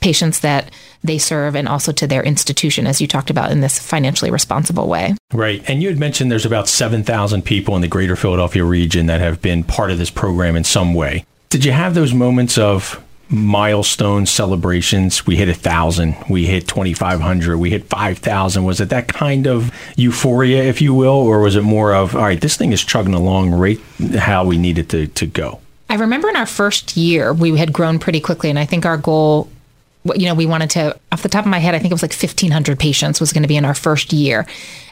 patients 0.00 0.40
that 0.40 0.70
they 1.02 1.18
serve 1.18 1.54
and 1.54 1.68
also 1.68 1.92
to 1.92 2.06
their 2.06 2.22
institution, 2.22 2.86
as 2.86 3.00
you 3.00 3.06
talked 3.06 3.30
about 3.30 3.50
in 3.50 3.60
this 3.60 3.78
financially 3.78 4.30
responsible 4.30 4.88
way. 4.88 5.14
Right. 5.32 5.62
And 5.68 5.82
you 5.82 5.88
had 5.88 5.98
mentioned 5.98 6.30
there's 6.30 6.46
about 6.46 6.68
7,000 6.68 7.42
people 7.42 7.74
in 7.74 7.82
the 7.82 7.88
greater 7.88 8.16
Philadelphia 8.16 8.64
region 8.64 9.06
that 9.06 9.20
have 9.20 9.40
been 9.40 9.64
part 9.64 9.90
of 9.90 9.98
this 9.98 10.10
program 10.10 10.56
in 10.56 10.64
some 10.64 10.94
way. 10.94 11.24
Did 11.50 11.64
you 11.64 11.72
have 11.72 11.94
those 11.94 12.12
moments 12.14 12.58
of 12.58 13.02
milestone 13.28 14.26
celebrations. 14.26 15.26
We 15.26 15.36
hit 15.36 15.48
a 15.48 15.54
thousand, 15.54 16.16
we 16.28 16.46
hit 16.46 16.68
2,500, 16.68 17.58
we 17.58 17.70
hit 17.70 17.84
5,000. 17.84 18.64
Was 18.64 18.80
it 18.80 18.90
that 18.90 19.08
kind 19.08 19.46
of 19.46 19.72
euphoria, 19.96 20.62
if 20.64 20.80
you 20.80 20.94
will, 20.94 21.10
or 21.10 21.40
was 21.40 21.56
it 21.56 21.62
more 21.62 21.94
of, 21.94 22.14
all 22.14 22.22
right, 22.22 22.40
this 22.40 22.56
thing 22.56 22.72
is 22.72 22.84
chugging 22.84 23.14
along 23.14 23.52
right 23.52 23.80
how 24.16 24.44
we 24.44 24.58
needed 24.58 24.88
to, 24.90 25.06
to 25.08 25.26
go? 25.26 25.60
I 25.88 25.96
remember 25.96 26.28
in 26.28 26.36
our 26.36 26.46
first 26.46 26.96
year, 26.96 27.32
we 27.32 27.56
had 27.56 27.72
grown 27.72 27.98
pretty 27.98 28.20
quickly. 28.20 28.50
And 28.50 28.58
I 28.58 28.64
think 28.64 28.86
our 28.86 28.96
goal 28.96 29.48
you 30.04 30.26
know, 30.26 30.34
we 30.34 30.46
wanted 30.46 30.70
to, 30.70 30.98
off 31.12 31.22
the 31.22 31.28
top 31.28 31.44
of 31.44 31.50
my 31.50 31.58
head, 31.58 31.74
I 31.74 31.78
think 31.78 31.90
it 31.90 31.94
was 31.94 32.02
like 32.02 32.12
1,500 32.12 32.78
patients 32.78 33.20
was 33.20 33.32
going 33.32 33.42
to 33.42 33.48
be 33.48 33.56
in 33.56 33.64
our 33.64 33.74
first 33.74 34.12
year. 34.12 34.46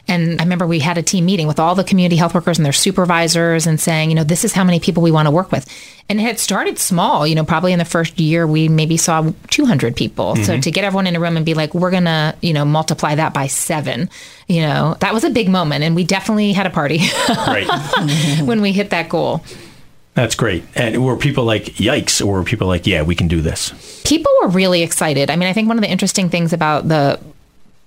And 0.07 0.41
I 0.41 0.43
remember 0.43 0.67
we 0.67 0.79
had 0.79 0.97
a 0.97 1.03
team 1.03 1.25
meeting 1.25 1.47
with 1.47 1.59
all 1.59 1.75
the 1.75 1.83
community 1.83 2.17
health 2.17 2.33
workers 2.33 2.57
and 2.57 2.65
their 2.65 2.73
supervisors 2.73 3.65
and 3.67 3.79
saying, 3.79 4.09
you 4.09 4.15
know, 4.15 4.25
this 4.25 4.43
is 4.43 4.51
how 4.51 4.63
many 4.63 4.79
people 4.79 5.01
we 5.01 5.11
want 5.11 5.27
to 5.27 5.31
work 5.31 5.51
with. 5.51 5.65
And 6.09 6.19
it 6.19 6.23
had 6.23 6.39
started 6.39 6.77
small, 6.77 7.25
you 7.25 7.35
know, 7.35 7.45
probably 7.45 7.71
in 7.71 7.79
the 7.79 7.85
first 7.85 8.19
year, 8.19 8.45
we 8.45 8.67
maybe 8.67 8.97
saw 8.97 9.31
200 9.49 9.95
people. 9.95 10.33
Mm-hmm. 10.33 10.43
So 10.43 10.59
to 10.59 10.71
get 10.71 10.83
everyone 10.83 11.07
in 11.07 11.15
a 11.15 11.19
room 11.21 11.37
and 11.37 11.45
be 11.45 11.53
like, 11.53 11.73
we're 11.73 11.91
going 11.91 12.03
to, 12.03 12.35
you 12.41 12.51
know, 12.51 12.65
multiply 12.65 13.15
that 13.15 13.33
by 13.33 13.47
seven, 13.47 14.09
you 14.47 14.61
know, 14.61 14.97
that 14.99 15.13
was 15.13 15.23
a 15.23 15.29
big 15.29 15.47
moment. 15.47 15.85
And 15.85 15.95
we 15.95 16.03
definitely 16.03 16.51
had 16.51 16.65
a 16.65 16.69
party 16.69 16.99
when 18.43 18.61
we 18.61 18.73
hit 18.73 18.89
that 18.89 19.07
goal. 19.07 19.43
That's 20.13 20.35
great. 20.35 20.63
And 20.75 21.03
were 21.03 21.17
people 21.17 21.43
like, 21.43 21.63
yikes, 21.75 22.23
or 22.23 22.33
were 22.33 22.43
people 22.43 22.67
like, 22.67 22.85
yeah, 22.85 23.01
we 23.01 23.15
can 23.15 23.27
do 23.27 23.41
this? 23.41 24.01
People 24.05 24.31
were 24.41 24.49
really 24.49 24.83
excited. 24.83 25.31
I 25.31 25.35
mean, 25.35 25.49
I 25.49 25.53
think 25.53 25.67
one 25.67 25.77
of 25.77 25.81
the 25.81 25.89
interesting 25.89 26.29
things 26.29 26.53
about 26.53 26.87
the 26.87 27.19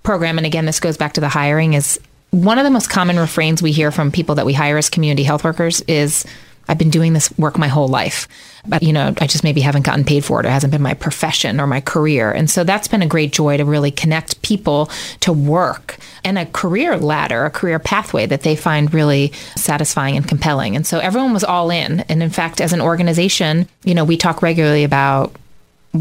program, 0.02 0.38
and 0.38 0.46
again, 0.46 0.66
this 0.66 0.80
goes 0.80 0.96
back 0.96 1.12
to 1.14 1.20
the 1.20 1.28
hiring, 1.28 1.74
is 1.74 2.00
one 2.30 2.58
of 2.58 2.64
the 2.64 2.70
most 2.70 2.90
common 2.90 3.18
refrains 3.18 3.62
we 3.62 3.70
hear 3.70 3.92
from 3.92 4.10
people 4.10 4.34
that 4.34 4.46
we 4.46 4.52
hire 4.52 4.76
as 4.76 4.90
community 4.90 5.22
health 5.22 5.44
workers 5.44 5.82
is, 5.82 6.24
I've 6.68 6.78
been 6.78 6.90
doing 6.90 7.12
this 7.12 7.36
work 7.38 7.58
my 7.58 7.68
whole 7.68 7.88
life. 7.88 8.28
But, 8.68 8.82
you 8.82 8.92
know, 8.92 9.14
I 9.20 9.26
just 9.26 9.44
maybe 9.44 9.60
haven't 9.60 9.86
gotten 9.86 10.04
paid 10.04 10.24
for 10.24 10.40
it. 10.40 10.46
It 10.46 10.50
hasn't 10.50 10.72
been 10.72 10.82
my 10.82 10.94
profession 10.94 11.60
or 11.60 11.66
my 11.66 11.80
career. 11.80 12.32
And 12.32 12.50
so 12.50 12.64
that's 12.64 12.88
been 12.88 13.02
a 13.02 13.06
great 13.06 13.32
joy 13.32 13.56
to 13.56 13.64
really 13.64 13.92
connect 13.92 14.42
people 14.42 14.90
to 15.20 15.32
work 15.32 15.98
and 16.24 16.38
a 16.38 16.46
career 16.46 16.96
ladder, 16.96 17.44
a 17.44 17.50
career 17.50 17.78
pathway 17.78 18.26
that 18.26 18.42
they 18.42 18.56
find 18.56 18.92
really 18.92 19.32
satisfying 19.54 20.16
and 20.16 20.26
compelling. 20.26 20.74
And 20.74 20.84
so 20.86 20.98
everyone 20.98 21.32
was 21.32 21.44
all 21.44 21.70
in. 21.70 22.00
And 22.08 22.22
in 22.22 22.30
fact, 22.30 22.60
as 22.60 22.72
an 22.72 22.80
organization, 22.80 23.68
you 23.84 23.94
know, 23.94 24.04
we 24.04 24.16
talk 24.16 24.42
regularly 24.42 24.82
about 24.82 25.32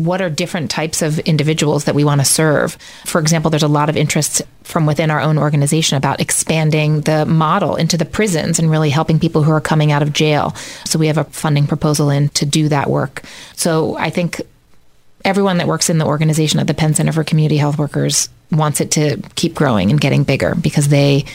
what 0.04 0.22
are 0.22 0.30
different 0.30 0.70
types 0.70 1.02
of 1.02 1.20
individuals 1.20 1.86
that 1.86 1.96
we 1.96 2.04
want 2.04 2.22
to 2.22 2.26
serve. 2.26 2.78
For 3.06 3.22
example, 3.22 3.50
there's 3.50 3.64
a 3.64 3.68
lot 3.68 3.90
of 3.90 3.96
interest 3.96 4.42
from 4.64 4.86
within 4.86 5.12
our 5.12 5.22
own 5.22 5.38
organization 5.38 5.98
about 5.98 6.20
expanding 6.20 7.02
the 7.02 7.26
model 7.26 7.76
into 7.76 7.98
the 7.98 8.06
prisons 8.06 8.60
and 8.60 8.70
really 8.70 8.90
helping 8.90 9.20
people 9.20 9.44
who 9.44 9.52
are 9.52 9.62
coming 9.62 9.92
out 9.92 10.02
of 10.02 10.12
jail. 10.12 10.56
So 10.86 11.00
we 11.00 11.08
have 11.08 11.18
a 11.18 11.24
funding 11.26 11.68
proposal 11.68 12.10
in 12.10 12.30
to 12.30 12.46
do 12.46 12.68
that 12.70 12.90
work. 12.90 13.24
So 13.56 13.96
I 13.96 14.10
think 14.10 14.42
everyone 15.24 15.58
that 15.58 15.68
works 15.68 15.90
in 15.90 15.98
the 15.98 16.06
organization 16.06 16.60
at 16.60 16.68
the 16.68 16.74
Penn 16.74 16.94
Center 16.94 17.12
for 17.12 17.24
Community 17.24 17.58
Health 17.58 17.78
Workers 17.78 18.30
wants 18.52 18.82
it 18.82 18.92
to 18.92 19.22
keep 19.36 19.56
growing 19.56 19.90
and 19.90 20.00
getting 20.00 20.24
bigger 20.24 20.56
because 20.56 20.90
they 20.90 21.26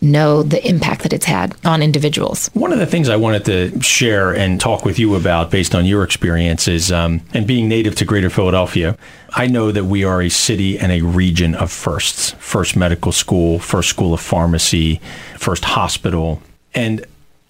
know 0.00 0.42
the 0.42 0.66
impact 0.66 1.02
that 1.02 1.12
it's 1.12 1.26
had 1.26 1.54
on 1.64 1.82
individuals. 1.82 2.48
One 2.54 2.72
of 2.72 2.78
the 2.78 2.86
things 2.86 3.08
I 3.08 3.16
wanted 3.16 3.44
to 3.46 3.80
share 3.82 4.34
and 4.34 4.60
talk 4.60 4.84
with 4.84 4.98
you 4.98 5.14
about 5.14 5.50
based 5.50 5.74
on 5.74 5.84
your 5.84 6.02
experiences 6.02 6.90
um, 6.90 7.20
and 7.34 7.46
being 7.46 7.68
native 7.68 7.94
to 7.96 8.04
Greater 8.04 8.30
Philadelphia, 8.30 8.96
I 9.30 9.46
know 9.46 9.72
that 9.72 9.84
we 9.84 10.04
are 10.04 10.22
a 10.22 10.28
city 10.28 10.78
and 10.78 10.90
a 10.90 11.02
region 11.02 11.54
of 11.54 11.70
firsts 11.70 12.32
first 12.32 12.76
medical 12.76 13.12
school, 13.12 13.58
first 13.58 13.90
school 13.90 14.14
of 14.14 14.20
pharmacy, 14.20 15.00
first 15.38 15.64
hospital. 15.64 16.42
And 16.74 17.04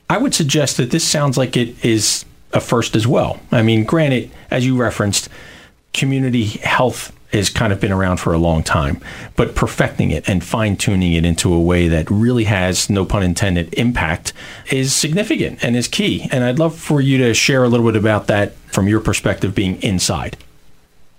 I 0.08 0.18
would 0.18 0.34
suggest 0.34 0.76
that 0.78 0.90
this 0.90 1.06
sounds 1.06 1.38
like 1.38 1.56
it 1.56 1.84
is 1.84 2.24
a 2.52 2.60
first 2.60 2.96
as 2.96 3.06
well. 3.06 3.40
I 3.52 3.62
mean, 3.62 3.84
granted, 3.84 4.30
as 4.50 4.66
you 4.66 4.76
referenced, 4.76 5.28
community 5.92 6.44
health 6.44 7.12
has 7.32 7.48
kind 7.48 7.72
of 7.72 7.80
been 7.80 7.92
around 7.92 8.18
for 8.18 8.32
a 8.32 8.38
long 8.38 8.62
time, 8.62 9.00
but 9.36 9.54
perfecting 9.54 10.10
it 10.10 10.28
and 10.28 10.42
fine 10.42 10.76
tuning 10.76 11.12
it 11.12 11.24
into 11.24 11.52
a 11.52 11.60
way 11.60 11.88
that 11.88 12.10
really 12.10 12.44
has, 12.44 12.90
no 12.90 13.04
pun 13.04 13.22
intended, 13.22 13.72
impact 13.74 14.32
is 14.70 14.92
significant 14.92 15.62
and 15.62 15.76
is 15.76 15.88
key. 15.88 16.28
And 16.32 16.44
I'd 16.44 16.58
love 16.58 16.76
for 16.76 17.00
you 17.00 17.18
to 17.18 17.34
share 17.34 17.62
a 17.62 17.68
little 17.68 17.86
bit 17.86 17.96
about 17.96 18.26
that 18.26 18.54
from 18.72 18.88
your 18.88 19.00
perspective 19.00 19.54
being 19.54 19.80
inside. 19.82 20.36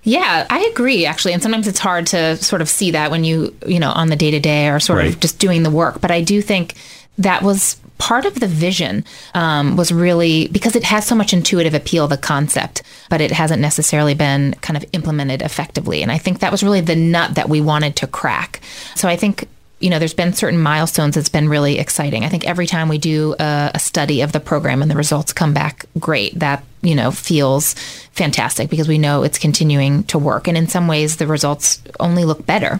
Yeah, 0.03 0.47
I 0.49 0.61
agree 0.73 1.05
actually. 1.05 1.33
And 1.33 1.43
sometimes 1.43 1.67
it's 1.67 1.79
hard 1.79 2.07
to 2.07 2.35
sort 2.37 2.61
of 2.61 2.69
see 2.69 2.91
that 2.91 3.11
when 3.11 3.23
you, 3.23 3.55
you 3.65 3.79
know, 3.79 3.91
on 3.91 4.09
the 4.09 4.15
day 4.15 4.31
to 4.31 4.39
day 4.39 4.69
or 4.69 4.79
sort 4.79 4.99
right. 4.99 5.09
of 5.09 5.19
just 5.19 5.39
doing 5.39 5.63
the 5.63 5.69
work. 5.69 6.01
But 6.01 6.11
I 6.11 6.21
do 6.21 6.41
think 6.41 6.73
that 7.19 7.43
was 7.43 7.77
part 8.01 8.25
of 8.25 8.39
the 8.39 8.47
vision 8.47 9.05
um, 9.35 9.77
was 9.77 9.91
really 9.91 10.47
because 10.47 10.75
it 10.75 10.83
has 10.83 11.05
so 11.05 11.13
much 11.13 11.33
intuitive 11.33 11.75
appeal, 11.75 12.07
the 12.07 12.17
concept, 12.17 12.81
but 13.11 13.21
it 13.21 13.31
hasn't 13.31 13.61
necessarily 13.61 14.15
been 14.15 14.55
kind 14.61 14.75
of 14.75 14.83
implemented 14.91 15.43
effectively. 15.43 16.01
And 16.01 16.11
I 16.11 16.17
think 16.17 16.39
that 16.39 16.51
was 16.51 16.63
really 16.63 16.81
the 16.81 16.95
nut 16.95 17.35
that 17.35 17.47
we 17.47 17.61
wanted 17.61 17.95
to 17.97 18.07
crack. 18.07 18.59
So 18.95 19.07
I 19.07 19.15
think 19.15 19.47
you 19.79 19.89
know, 19.89 19.97
there's 19.97 20.13
been 20.13 20.33
certain 20.33 20.59
milestones 20.59 21.15
that's 21.15 21.29
been 21.29 21.49
really 21.49 21.79
exciting. 21.79 22.23
I 22.23 22.29
think 22.29 22.47
every 22.47 22.67
time 22.67 22.87
we 22.87 22.99
do 22.99 23.35
a, 23.39 23.71
a, 23.73 23.79
study 23.79 24.21
of 24.21 24.31
the 24.31 24.39
program 24.39 24.83
and 24.83 24.91
the 24.91 24.95
results 24.95 25.33
come 25.33 25.55
back 25.55 25.87
great, 25.99 26.37
that, 26.37 26.63
you 26.83 26.93
know, 26.93 27.09
feels 27.09 27.73
fantastic 28.11 28.69
because 28.69 28.87
we 28.87 28.99
know 28.99 29.23
it's 29.23 29.39
continuing 29.39 30.03
to 30.03 30.19
work. 30.19 30.47
And 30.47 30.55
in 30.55 30.67
some 30.67 30.87
ways, 30.87 31.17
the 31.17 31.25
results 31.25 31.81
only 31.99 32.25
look 32.25 32.45
better 32.45 32.79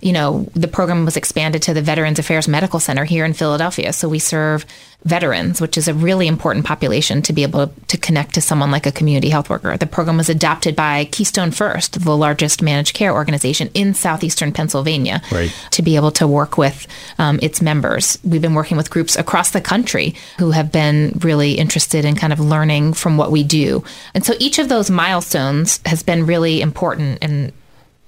you 0.00 0.12
know, 0.12 0.46
the 0.54 0.68
program 0.68 1.04
was 1.04 1.16
expanded 1.16 1.62
to 1.62 1.74
the 1.74 1.82
Veterans 1.82 2.18
Affairs 2.18 2.48
Medical 2.48 2.80
Center 2.80 3.04
here 3.04 3.24
in 3.24 3.32
Philadelphia. 3.32 3.92
So 3.92 4.08
we 4.08 4.18
serve 4.18 4.64
veterans, 5.04 5.60
which 5.60 5.78
is 5.78 5.86
a 5.86 5.94
really 5.94 6.26
important 6.26 6.66
population 6.66 7.22
to 7.22 7.32
be 7.32 7.44
able 7.44 7.72
to 7.86 7.96
connect 7.96 8.34
to 8.34 8.40
someone 8.40 8.70
like 8.70 8.84
a 8.84 8.92
community 8.92 9.28
health 9.28 9.48
worker. 9.48 9.76
The 9.76 9.86
program 9.86 10.16
was 10.16 10.28
adopted 10.28 10.74
by 10.74 11.04
Keystone 11.06 11.52
First, 11.52 12.02
the 12.02 12.16
largest 12.16 12.62
managed 12.62 12.94
care 12.94 13.12
organization 13.12 13.70
in 13.74 13.94
southeastern 13.94 14.52
Pennsylvania, 14.52 15.22
right. 15.30 15.54
to 15.70 15.82
be 15.82 15.94
able 15.94 16.10
to 16.12 16.26
work 16.26 16.58
with 16.58 16.88
um, 17.18 17.38
its 17.42 17.62
members. 17.62 18.18
We've 18.24 18.42
been 18.42 18.54
working 18.54 18.76
with 18.76 18.90
groups 18.90 19.16
across 19.16 19.50
the 19.50 19.60
country 19.60 20.16
who 20.38 20.50
have 20.50 20.72
been 20.72 21.18
really 21.20 21.52
interested 21.52 22.04
in 22.04 22.16
kind 22.16 22.32
of 22.32 22.40
learning 22.40 22.94
from 22.94 23.16
what 23.16 23.30
we 23.30 23.44
do. 23.44 23.84
And 24.14 24.26
so 24.26 24.34
each 24.40 24.58
of 24.58 24.68
those 24.68 24.90
milestones 24.90 25.80
has 25.86 26.02
been 26.02 26.26
really 26.26 26.60
important 26.60 27.18
and 27.22 27.52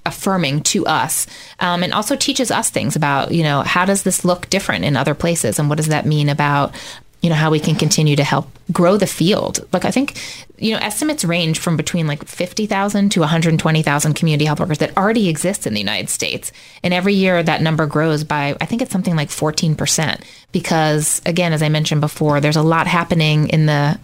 affirming 0.07 0.63
to 0.63 0.87
us 0.87 1.27
um, 1.59 1.83
and 1.83 1.93
also 1.93 2.17
teaches 2.17 2.51
us 2.51 2.71
things 2.71 2.97
about 2.97 3.33
you 3.33 3.43
know 3.43 3.63
how 3.63 3.85
does 3.85 4.03
this 4.03 4.25
look 4.25 4.49
different 4.49 4.85
in 4.85 4.97
other 4.97 5.15
places 5.15 5.59
and 5.59 5.69
what 5.69 5.77
does 5.77 5.89
that 5.89 6.07
mean 6.07 6.29
about 6.29 6.75
you 7.21 7.29
know 7.29 7.37
how 7.37 7.51
we 7.51 7.61
can 7.61 7.75
continue 7.75 8.17
to 8.17 8.25
help 8.25 8.49
grow 8.73 8.97
the 8.97 9.07
field? 9.07 9.67
Like 9.73 9.85
i 9.85 9.91
think 9.91 10.19
you 10.57 10.73
know 10.73 10.79
estimates 10.79 11.25
range 11.25 11.59
from 11.59 11.77
between 11.77 12.07
like 12.07 12.25
50,000 12.25 13.11
to 13.11 13.21
120,000 13.21 14.15
community 14.15 14.47
health 14.47 14.61
workers 14.61 14.79
that 14.79 14.97
already 14.97 15.29
exist 15.29 15.67
in 15.67 15.75
the 15.75 15.81
United 15.81 16.09
States. 16.09 16.51
And 16.83 16.95
every 16.95 17.15
year 17.15 17.43
that 17.43 17.61
number 17.61 17.87
grows 17.87 18.25
by 18.25 18.57
i 18.61 18.65
think 18.65 18.81
it's 18.81 18.93
something 18.93 19.17
like 19.17 19.29
14% 19.29 20.23
because 20.53 21.21
again 21.27 21.53
as 21.53 21.63
i 21.63 21.69
mentioned 21.69 22.01
before 22.01 22.41
there's 22.41 22.57
a 22.57 22.63
lot 22.63 22.87
happening 22.87 23.49
in 23.49 23.67
the 23.67 23.99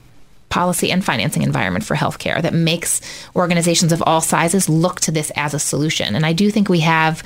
policy 0.48 0.90
and 0.90 1.04
financing 1.04 1.42
environment 1.42 1.84
for 1.84 1.96
healthcare 1.96 2.40
that 2.40 2.54
makes 2.54 3.00
organizations 3.34 3.92
of 3.92 4.02
all 4.06 4.20
sizes 4.20 4.68
look 4.68 5.00
to 5.00 5.10
this 5.10 5.30
as 5.36 5.54
a 5.54 5.58
solution. 5.58 6.14
And 6.14 6.24
I 6.24 6.32
do 6.32 6.50
think 6.50 6.68
we 6.68 6.80
have 6.80 7.22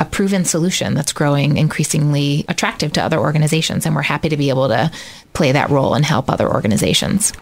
a 0.00 0.04
proven 0.04 0.44
solution 0.44 0.94
that's 0.94 1.12
growing 1.12 1.56
increasingly 1.58 2.44
attractive 2.48 2.92
to 2.94 3.02
other 3.02 3.18
organizations. 3.18 3.86
And 3.86 3.94
we're 3.94 4.02
happy 4.02 4.28
to 4.30 4.36
be 4.36 4.48
able 4.48 4.68
to 4.68 4.90
play 5.32 5.52
that 5.52 5.70
role 5.70 5.94
and 5.94 6.04
help 6.04 6.30
other 6.30 6.50
organizations 6.50 7.32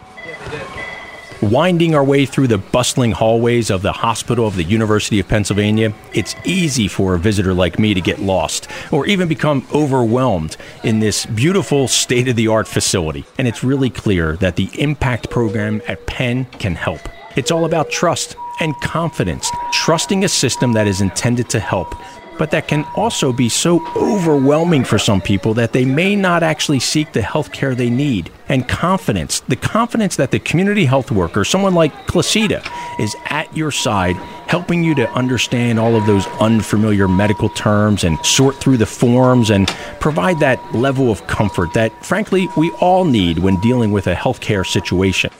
winding 1.43 1.95
our 1.95 2.05
way 2.05 2.27
through 2.27 2.49
the 2.49 2.59
bustling 2.59 3.13
hallways 3.13 3.71
of 3.71 3.83
the 3.83 3.93
Hospital 3.93 4.47
of 4.47 4.57
the 4.57 4.65
University 4.65 5.21
of 5.21 5.29
Pennsylvania, 5.29 5.93
it's 6.13 6.35
easy 6.45 6.89
for 6.89 7.15
a 7.15 7.19
visitor 7.19 7.55
like 7.55 7.79
me 7.79 7.95
to 7.95 8.01
get 8.01 8.21
lost 8.21 8.69
or 8.93 9.07
even 9.07 9.29
become 9.29 9.67
overwhelmed 9.73 10.57
in 10.85 11.01
this 11.01 11.27
beautiful 11.27 11.89
state 11.89 12.29
of 12.29 12.37
the 12.37 12.49
art 12.49 12.69
facility. 12.69 13.25
And 13.39 13.49
it's 13.49 13.65
really 13.65 13.91
clear 13.91 14.37
that 14.37 14.57
the 14.57 14.69
Impact 14.81 15.31
program 15.31 15.81
at 15.89 16.07
Penn 16.07 16.45
can 16.59 16.75
help. 16.75 17.01
It's 17.37 17.51
all 17.51 17.65
about 17.65 17.91
trust 17.91 18.37
and 18.61 18.75
confidence, 18.83 19.51
trusting 19.73 20.25
a 20.25 20.29
system 20.29 20.75
that 20.75 20.87
is 20.87 21.01
intended 21.01 21.49
to 21.51 21.61
help 21.61 21.95
but 22.41 22.53
that 22.53 22.67
can 22.67 22.87
also 22.97 23.35
be 23.35 23.51
so 23.51 23.87
overwhelming 23.95 24.83
for 24.83 24.99
some 24.99 25.21
people 25.21 25.53
that 25.53 25.75
they 25.75 25.85
may 25.85 26.17
not 26.17 26.43
actually 26.43 26.81
seek 26.81 27.13
the 27.13 27.21
health 27.21 27.53
care 27.53 27.75
they 27.75 27.91
need. 27.91 28.33
And 28.49 28.67
confidence, 28.67 29.41
the 29.41 29.57
confidence 29.57 30.17
that 30.17 30.31
the 30.31 30.39
community 30.39 30.87
health 30.87 31.11
worker, 31.11 31.45
someone 31.45 31.75
like 31.75 31.93
Placida, 32.07 32.67
is 32.99 33.15
at 33.27 33.55
your 33.55 33.71
side, 33.71 34.17
helping 34.47 34.83
you 34.83 34.95
to 34.95 35.11
understand 35.11 35.79
all 35.79 35.95
of 35.97 36.07
those 36.07 36.27
unfamiliar 36.41 37.07
medical 37.09 37.51
terms 37.51 38.05
and 38.05 38.19
sort 38.25 38.57
through 38.57 38.79
the 38.79 38.87
forms 38.87 39.51
and 39.51 39.69
provide 40.01 40.41
that 40.41 40.75
level 40.75 41.11
of 41.11 41.27
comfort 41.27 41.75
that, 41.75 41.93
frankly, 42.03 42.49
we 42.57 42.71
all 42.81 43.05
need 43.05 43.39
when 43.39 43.61
dealing 43.61 43.93
with 43.93 44.07
a 44.07 44.15
healthcare 44.15 44.67
situation. 44.67 45.31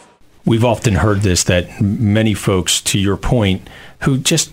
We've 0.45 0.67
often 0.67 0.97
heard 0.97 1.21
this 1.23 1.45
that 1.45 1.81
many 1.81 2.35
folks, 2.35 2.83
to 2.83 2.99
your 2.99 3.17
point, 3.17 3.67
who 4.01 4.19
just 4.19 4.51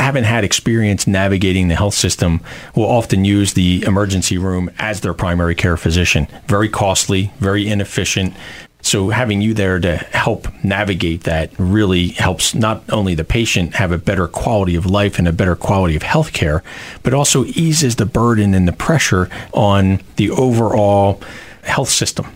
haven't 0.00 0.24
had 0.24 0.44
experience 0.44 1.06
navigating 1.06 1.68
the 1.68 1.76
health 1.76 1.94
system 1.94 2.40
will 2.74 2.86
often 2.86 3.24
use 3.24 3.52
the 3.52 3.84
emergency 3.86 4.38
room 4.38 4.70
as 4.78 5.00
their 5.00 5.14
primary 5.14 5.54
care 5.54 5.76
physician. 5.76 6.26
Very 6.46 6.68
costly, 6.68 7.32
very 7.38 7.68
inefficient. 7.68 8.34
So 8.82 9.10
having 9.10 9.42
you 9.42 9.52
there 9.52 9.78
to 9.78 9.96
help 9.96 10.48
navigate 10.64 11.24
that 11.24 11.50
really 11.58 12.08
helps 12.08 12.54
not 12.54 12.82
only 12.90 13.14
the 13.14 13.24
patient 13.24 13.74
have 13.74 13.92
a 13.92 13.98
better 13.98 14.26
quality 14.26 14.74
of 14.74 14.86
life 14.86 15.18
and 15.18 15.28
a 15.28 15.32
better 15.32 15.54
quality 15.54 15.96
of 15.96 16.02
health 16.02 16.32
care, 16.32 16.62
but 17.02 17.12
also 17.12 17.44
eases 17.44 17.96
the 17.96 18.06
burden 18.06 18.54
and 18.54 18.66
the 18.66 18.72
pressure 18.72 19.28
on 19.52 20.00
the 20.16 20.30
overall 20.30 21.22
health 21.62 21.90
system. 21.90 22.26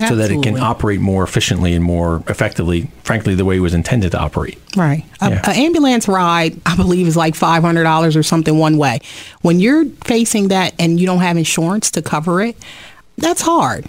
Absolutely. 0.00 0.28
so 0.28 0.28
that 0.28 0.38
it 0.38 0.42
can 0.52 0.62
operate 0.62 1.00
more 1.00 1.24
efficiently 1.24 1.74
and 1.74 1.84
more 1.84 2.22
effectively, 2.28 2.88
frankly, 3.02 3.34
the 3.34 3.44
way 3.44 3.56
it 3.56 3.60
was 3.60 3.74
intended 3.74 4.12
to 4.12 4.18
operate. 4.18 4.58
Right. 4.76 5.04
An 5.20 5.40
ambulance 5.44 6.06
ride, 6.06 6.60
I 6.64 6.76
believe, 6.76 7.08
is 7.08 7.16
like 7.16 7.34
$500 7.34 8.16
or 8.16 8.22
something 8.22 8.58
one 8.58 8.78
way. 8.78 9.00
When 9.42 9.58
you're 9.58 9.86
facing 10.04 10.48
that 10.48 10.74
and 10.78 11.00
you 11.00 11.06
don't 11.06 11.18
have 11.18 11.36
insurance 11.36 11.90
to 11.92 12.02
cover 12.02 12.40
it, 12.40 12.56
that's 13.16 13.42
hard 13.42 13.88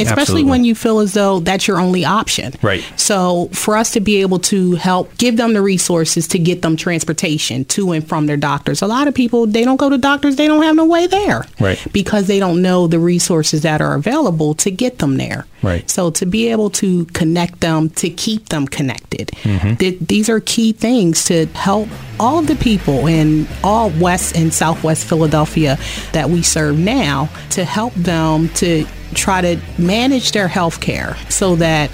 especially 0.00 0.22
Absolutely. 0.22 0.50
when 0.50 0.64
you 0.64 0.74
feel 0.74 1.00
as 1.00 1.14
though 1.14 1.40
that's 1.40 1.66
your 1.66 1.80
only 1.80 2.04
option. 2.04 2.52
Right. 2.62 2.84
So 2.96 3.48
for 3.52 3.76
us 3.76 3.92
to 3.92 4.00
be 4.00 4.20
able 4.20 4.38
to 4.40 4.74
help 4.74 5.16
give 5.18 5.36
them 5.36 5.52
the 5.52 5.62
resources 5.62 6.28
to 6.28 6.38
get 6.38 6.62
them 6.62 6.76
transportation 6.76 7.64
to 7.66 7.92
and 7.92 8.06
from 8.06 8.26
their 8.26 8.36
doctors. 8.36 8.82
A 8.82 8.86
lot 8.86 9.08
of 9.08 9.14
people 9.14 9.46
they 9.46 9.64
don't 9.64 9.76
go 9.76 9.90
to 9.90 9.98
doctors, 9.98 10.36
they 10.36 10.46
don't 10.46 10.62
have 10.62 10.76
no 10.76 10.84
way 10.84 11.06
there. 11.06 11.44
Right. 11.58 11.84
Because 11.92 12.26
they 12.26 12.38
don't 12.38 12.62
know 12.62 12.86
the 12.86 12.98
resources 12.98 13.62
that 13.62 13.80
are 13.80 13.94
available 13.94 14.54
to 14.54 14.70
get 14.70 14.98
them 14.98 15.16
there. 15.16 15.46
Right. 15.62 15.88
So 15.90 16.10
to 16.12 16.26
be 16.26 16.48
able 16.48 16.70
to 16.70 17.04
connect 17.06 17.60
them, 17.60 17.90
to 17.90 18.08
keep 18.10 18.48
them 18.48 18.66
connected, 18.66 19.28
mm-hmm. 19.28 19.74
th- 19.74 19.98
these 20.00 20.28
are 20.28 20.40
key 20.40 20.72
things 20.72 21.24
to 21.26 21.46
help 21.46 21.88
all 22.18 22.38
of 22.38 22.46
the 22.46 22.56
people 22.56 23.06
in 23.06 23.46
all 23.62 23.90
West 23.90 24.36
and 24.36 24.52
Southwest 24.52 25.06
Philadelphia 25.06 25.78
that 26.12 26.30
we 26.30 26.42
serve 26.42 26.78
now 26.78 27.28
to 27.50 27.64
help 27.64 27.94
them 27.94 28.48
to 28.50 28.86
try 29.14 29.40
to 29.40 29.60
manage 29.78 30.32
their 30.32 30.48
health 30.48 30.80
care 30.80 31.16
so 31.28 31.56
that 31.56 31.90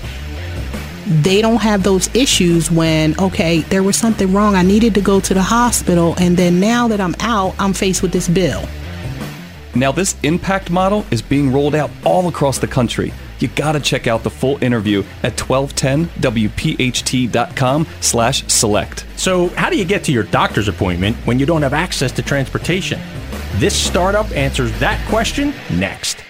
they 1.07 1.41
don't 1.41 1.63
have 1.63 1.83
those 1.83 2.15
issues 2.15 2.71
when 2.71 3.19
okay 3.19 3.61
there 3.61 3.83
was 3.83 3.97
something 3.97 4.33
wrong. 4.33 4.55
I 4.55 4.63
needed 4.63 4.95
to 4.95 5.01
go 5.01 5.21
to 5.21 5.35
the 5.35 5.43
hospital 5.43 6.15
and 6.19 6.37
then 6.37 6.59
now 6.59 6.89
that 6.89 7.01
i'm 7.01 7.15
out 7.21 7.55
i'm 7.59 7.73
faced 7.73 8.03
with 8.03 8.13
this 8.13 8.29
bill. 8.29 8.69
Now 9.75 9.93
this 9.93 10.17
impact 10.23 10.71
model 10.71 11.07
is 11.11 11.23
being 11.23 11.53
rolled 11.53 11.75
out 11.75 11.91
all 12.05 12.29
across 12.29 12.59
the 12.59 12.67
country. 12.67 13.13
You 13.39 13.49
gotta 13.49 13.81
check 13.81 14.07
out 14.07 14.23
the 14.23 14.31
full 14.31 14.63
interview 14.65 15.03
at 15.23 15.37
1210wpht.com 15.37 17.87
slash 18.01 18.47
select. 18.49 19.05
So 19.17 19.49
how 19.51 19.69
do 19.71 19.77
you 19.77 19.85
get 19.85 20.03
to 20.05 20.13
your 20.13 20.23
doctor's 20.25 20.69
appointment 20.69 21.17
when 21.27 21.39
you 21.39 21.47
don't 21.47 21.63
have 21.63 21.75
access 21.75 22.13
to 22.13 22.23
transportation? 22.23 23.01
This 23.57 23.77
startup 23.77 24.31
answers 24.33 24.79
that 24.81 25.07
question 25.09 25.55
next. 25.71 26.17
greater 26.17 26.26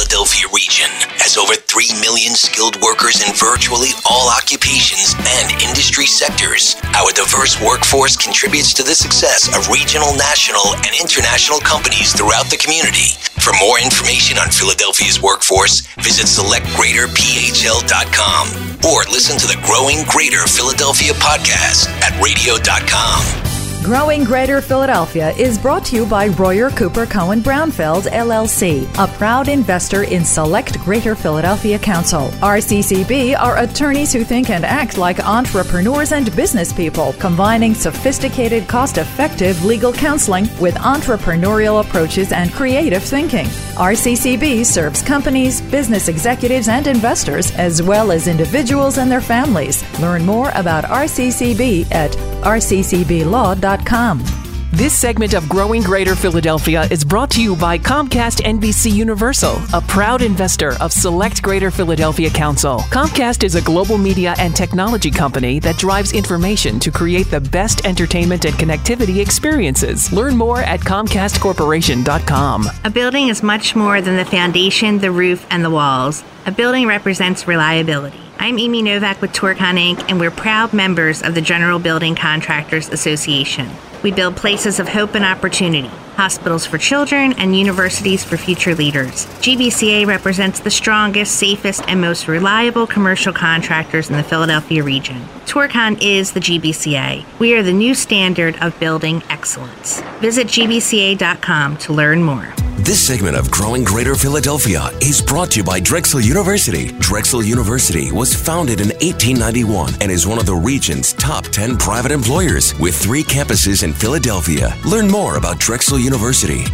Philadelphia 0.00 0.48
region 0.48 0.88
has 1.20 1.36
over 1.36 1.52
3 1.52 1.92
million 2.00 2.32
skilled 2.32 2.80
workers 2.80 3.20
in 3.20 3.36
virtually 3.36 3.92
all 4.08 4.32
occupations 4.32 5.12
and 5.36 5.52
industry 5.60 6.08
sectors. 6.08 6.72
Our 6.96 7.12
diverse 7.12 7.60
workforce 7.60 8.16
contributes 8.16 8.72
to 8.80 8.82
the 8.82 8.96
success 8.96 9.52
of 9.52 9.68
regional, 9.68 10.16
national, 10.16 10.72
and 10.88 10.96
international 10.96 11.60
companies 11.60 12.16
throughout 12.16 12.48
the 12.48 12.56
community. 12.56 13.12
For 13.44 13.52
more 13.60 13.76
information 13.76 14.40
on 14.40 14.48
Philadelphia's 14.48 15.20
workforce, 15.20 15.84
visit 16.00 16.32
selectgreaterphl.com 16.32 18.88
or 18.88 19.04
listen 19.12 19.36
to 19.36 19.52
the 19.52 19.60
Growing 19.68 20.08
Greater 20.08 20.48
Philadelphia 20.48 21.12
podcast 21.20 21.92
at 22.00 22.16
radio.com. 22.24 23.49
Growing 23.82 24.24
Greater 24.24 24.60
Philadelphia 24.60 25.30
is 25.36 25.56
brought 25.56 25.86
to 25.86 25.96
you 25.96 26.04
by 26.04 26.28
Royer 26.28 26.68
Cooper 26.68 27.06
Cohen 27.06 27.40
Braunfeld 27.40 28.02
LLC, 28.02 28.86
a 29.02 29.08
proud 29.16 29.48
investor 29.48 30.02
in 30.02 30.22
Select 30.22 30.78
Greater 30.80 31.14
Philadelphia 31.14 31.78
Council. 31.78 32.28
RCCB 32.42 33.40
are 33.40 33.56
attorneys 33.56 34.12
who 34.12 34.22
think 34.22 34.50
and 34.50 34.66
act 34.66 34.98
like 34.98 35.18
entrepreneurs 35.26 36.12
and 36.12 36.36
business 36.36 36.74
people, 36.74 37.14
combining 37.14 37.72
sophisticated, 37.72 38.68
cost 38.68 38.98
effective 38.98 39.64
legal 39.64 39.94
counseling 39.94 40.46
with 40.60 40.74
entrepreneurial 40.74 41.82
approaches 41.82 42.32
and 42.32 42.52
creative 42.52 43.02
thinking. 43.02 43.46
RCCB 43.76 44.66
serves 44.66 45.00
companies, 45.00 45.62
business 45.62 46.08
executives, 46.08 46.68
and 46.68 46.86
investors, 46.86 47.50
as 47.52 47.82
well 47.82 48.12
as 48.12 48.28
individuals 48.28 48.98
and 48.98 49.10
their 49.10 49.22
families. 49.22 49.82
Learn 50.00 50.26
more 50.26 50.50
about 50.54 50.84
RCCB 50.84 51.90
at 51.92 52.14
rccblaw.com. 52.42 54.24
This 54.72 54.96
segment 54.96 55.34
of 55.34 55.48
Growing 55.48 55.82
Greater 55.82 56.14
Philadelphia 56.14 56.86
is 56.92 57.02
brought 57.04 57.28
to 57.32 57.42
you 57.42 57.56
by 57.56 57.76
Comcast 57.76 58.44
NBC 58.44 58.92
Universal, 58.92 59.60
a 59.74 59.80
proud 59.80 60.22
investor 60.22 60.80
of 60.80 60.92
Select 60.92 61.42
Greater 61.42 61.72
Philadelphia 61.72 62.30
Council. 62.30 62.78
Comcast 62.90 63.42
is 63.42 63.56
a 63.56 63.62
global 63.62 63.98
media 63.98 64.36
and 64.38 64.54
technology 64.54 65.10
company 65.10 65.58
that 65.58 65.76
drives 65.76 66.12
information 66.12 66.78
to 66.78 66.92
create 66.92 67.28
the 67.32 67.40
best 67.40 67.84
entertainment 67.84 68.44
and 68.44 68.54
connectivity 68.54 69.20
experiences. 69.20 70.12
Learn 70.12 70.36
more 70.36 70.60
at 70.60 70.78
ComcastCorporation.com. 70.80 72.68
A 72.84 72.90
building 72.90 73.26
is 73.28 73.42
much 73.42 73.74
more 73.74 74.00
than 74.00 74.14
the 74.16 74.24
foundation, 74.24 74.98
the 74.98 75.10
roof, 75.10 75.44
and 75.50 75.64
the 75.64 75.70
walls. 75.70 76.22
A 76.46 76.52
building 76.52 76.86
represents 76.86 77.48
reliability. 77.48 78.29
I'm 78.42 78.58
Amy 78.58 78.80
Novak 78.80 79.20
with 79.20 79.34
Torcon 79.34 79.76
Inc., 79.76 80.02
and 80.08 80.18
we're 80.18 80.30
proud 80.30 80.72
members 80.72 81.20
of 81.20 81.34
the 81.34 81.42
General 81.42 81.78
Building 81.78 82.14
Contractors 82.14 82.88
Association. 82.88 83.68
We 84.02 84.12
build 84.12 84.34
places 84.34 84.80
of 84.80 84.88
hope 84.88 85.14
and 85.14 85.26
opportunity, 85.26 85.90
hospitals 86.20 86.66
for 86.66 86.76
children, 86.76 87.32
and 87.38 87.56
universities 87.56 88.22
for 88.22 88.36
future 88.36 88.74
leaders. 88.74 89.24
GBCA 89.40 90.06
represents 90.06 90.60
the 90.60 90.70
strongest, 90.70 91.36
safest, 91.36 91.82
and 91.88 91.98
most 91.98 92.28
reliable 92.28 92.86
commercial 92.86 93.32
contractors 93.32 94.10
in 94.10 94.16
the 94.18 94.22
Philadelphia 94.22 94.82
region. 94.82 95.18
Torcon 95.46 95.96
is 96.02 96.32
the 96.32 96.40
GBCA. 96.40 97.24
We 97.38 97.54
are 97.54 97.62
the 97.62 97.72
new 97.72 97.94
standard 97.94 98.54
of 98.60 98.78
building 98.78 99.22
excellence. 99.30 100.02
Visit 100.20 100.48
gbca.com 100.48 101.78
to 101.78 101.92
learn 101.94 102.22
more. 102.22 102.52
This 102.80 103.06
segment 103.06 103.36
of 103.36 103.50
Growing 103.50 103.84
Greater 103.84 104.14
Philadelphia 104.14 104.90
is 105.00 105.20
brought 105.22 105.50
to 105.52 105.58
you 105.58 105.64
by 105.64 105.80
Drexel 105.80 106.20
University. 106.20 106.92
Drexel 106.98 107.42
University 107.42 108.10
was 108.10 108.34
founded 108.34 108.80
in 108.80 108.88
1891 108.88 109.94
and 110.00 110.10
is 110.10 110.26
one 110.26 110.38
of 110.38 110.46
the 110.46 110.54
region's 110.54 111.12
top 111.12 111.44
10 111.44 111.76
private 111.76 112.10
employers 112.10 112.74
with 112.78 112.96
three 112.96 113.22
campuses 113.22 113.84
in 113.84 113.92
Philadelphia. 113.92 114.76
Learn 114.86 115.08
more 115.08 115.36
about 115.36 115.58
Drexel 115.58 115.98
University 115.98 116.09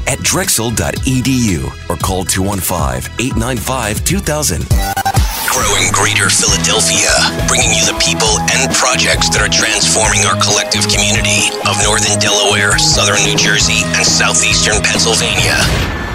at 0.06 0.18
drexel.edu 0.20 1.66
or 1.90 1.96
call 1.96 2.24
215 2.24 3.12
895 3.18 4.04
2000. 4.04 4.64
Growing 5.48 5.88
Greater 5.92 6.28
Philadelphia, 6.28 7.10
bringing 7.48 7.72
you 7.72 7.84
the 7.84 7.96
people 7.96 8.38
and 8.52 8.68
projects 8.76 9.28
that 9.32 9.40
are 9.40 9.48
transforming 9.48 10.24
our 10.28 10.36
collective 10.36 10.84
community 10.88 11.48
of 11.64 11.80
Northern 11.82 12.18
Delaware, 12.20 12.76
Southern 12.78 13.22
New 13.24 13.36
Jersey, 13.36 13.80
and 13.96 14.04
Southeastern 14.04 14.82
Pennsylvania. 14.82 16.05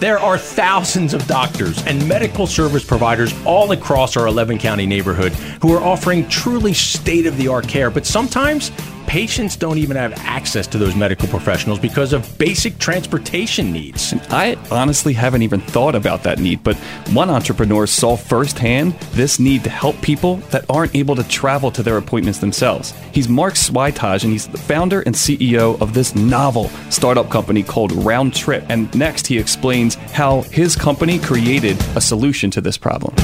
There 0.00 0.20
are 0.20 0.38
thousands 0.38 1.12
of 1.12 1.26
doctors 1.26 1.84
and 1.84 2.06
medical 2.06 2.46
service 2.46 2.84
providers 2.84 3.34
all 3.44 3.72
across 3.72 4.16
our 4.16 4.28
11 4.28 4.58
county 4.58 4.86
neighborhood 4.86 5.32
who 5.60 5.74
are 5.74 5.82
offering 5.82 6.28
truly 6.28 6.72
state 6.72 7.26
of 7.26 7.36
the 7.36 7.48
art 7.48 7.66
care, 7.66 7.90
but 7.90 8.06
sometimes 8.06 8.70
patients 9.08 9.56
don't 9.56 9.78
even 9.78 9.96
have 9.96 10.12
access 10.18 10.66
to 10.66 10.76
those 10.76 10.94
medical 10.94 11.26
professionals 11.28 11.78
because 11.78 12.12
of 12.12 12.36
basic 12.36 12.78
transportation 12.78 13.72
needs. 13.72 14.12
I 14.28 14.56
honestly 14.70 15.14
haven't 15.14 15.40
even 15.40 15.60
thought 15.60 15.94
about 15.94 16.22
that 16.24 16.38
need, 16.38 16.62
but 16.62 16.76
one 17.14 17.30
entrepreneur 17.30 17.86
saw 17.86 18.16
firsthand 18.16 18.92
this 19.12 19.40
need 19.40 19.64
to 19.64 19.70
help 19.70 20.00
people 20.02 20.36
that 20.50 20.66
aren't 20.68 20.94
able 20.94 21.16
to 21.16 21.26
travel 21.26 21.70
to 21.70 21.82
their 21.82 21.96
appointments 21.96 22.40
themselves. 22.40 22.92
He's 23.12 23.30
Mark 23.30 23.54
Switaj, 23.54 24.24
and 24.24 24.32
he's 24.32 24.46
the 24.46 24.58
founder 24.58 25.00
and 25.00 25.14
CEO 25.14 25.80
of 25.80 25.94
this 25.94 26.14
novel 26.14 26.68
startup 26.90 27.30
company 27.30 27.62
called 27.62 27.92
Round 27.92 28.34
Trip. 28.34 28.62
And 28.68 28.94
next, 28.94 29.26
he 29.26 29.38
explains 29.38 29.94
how 29.94 30.42
his 30.42 30.76
company 30.76 31.18
created 31.18 31.78
a 31.96 32.00
solution 32.02 32.50
to 32.50 32.60
this 32.60 32.76
problem. 32.76 33.14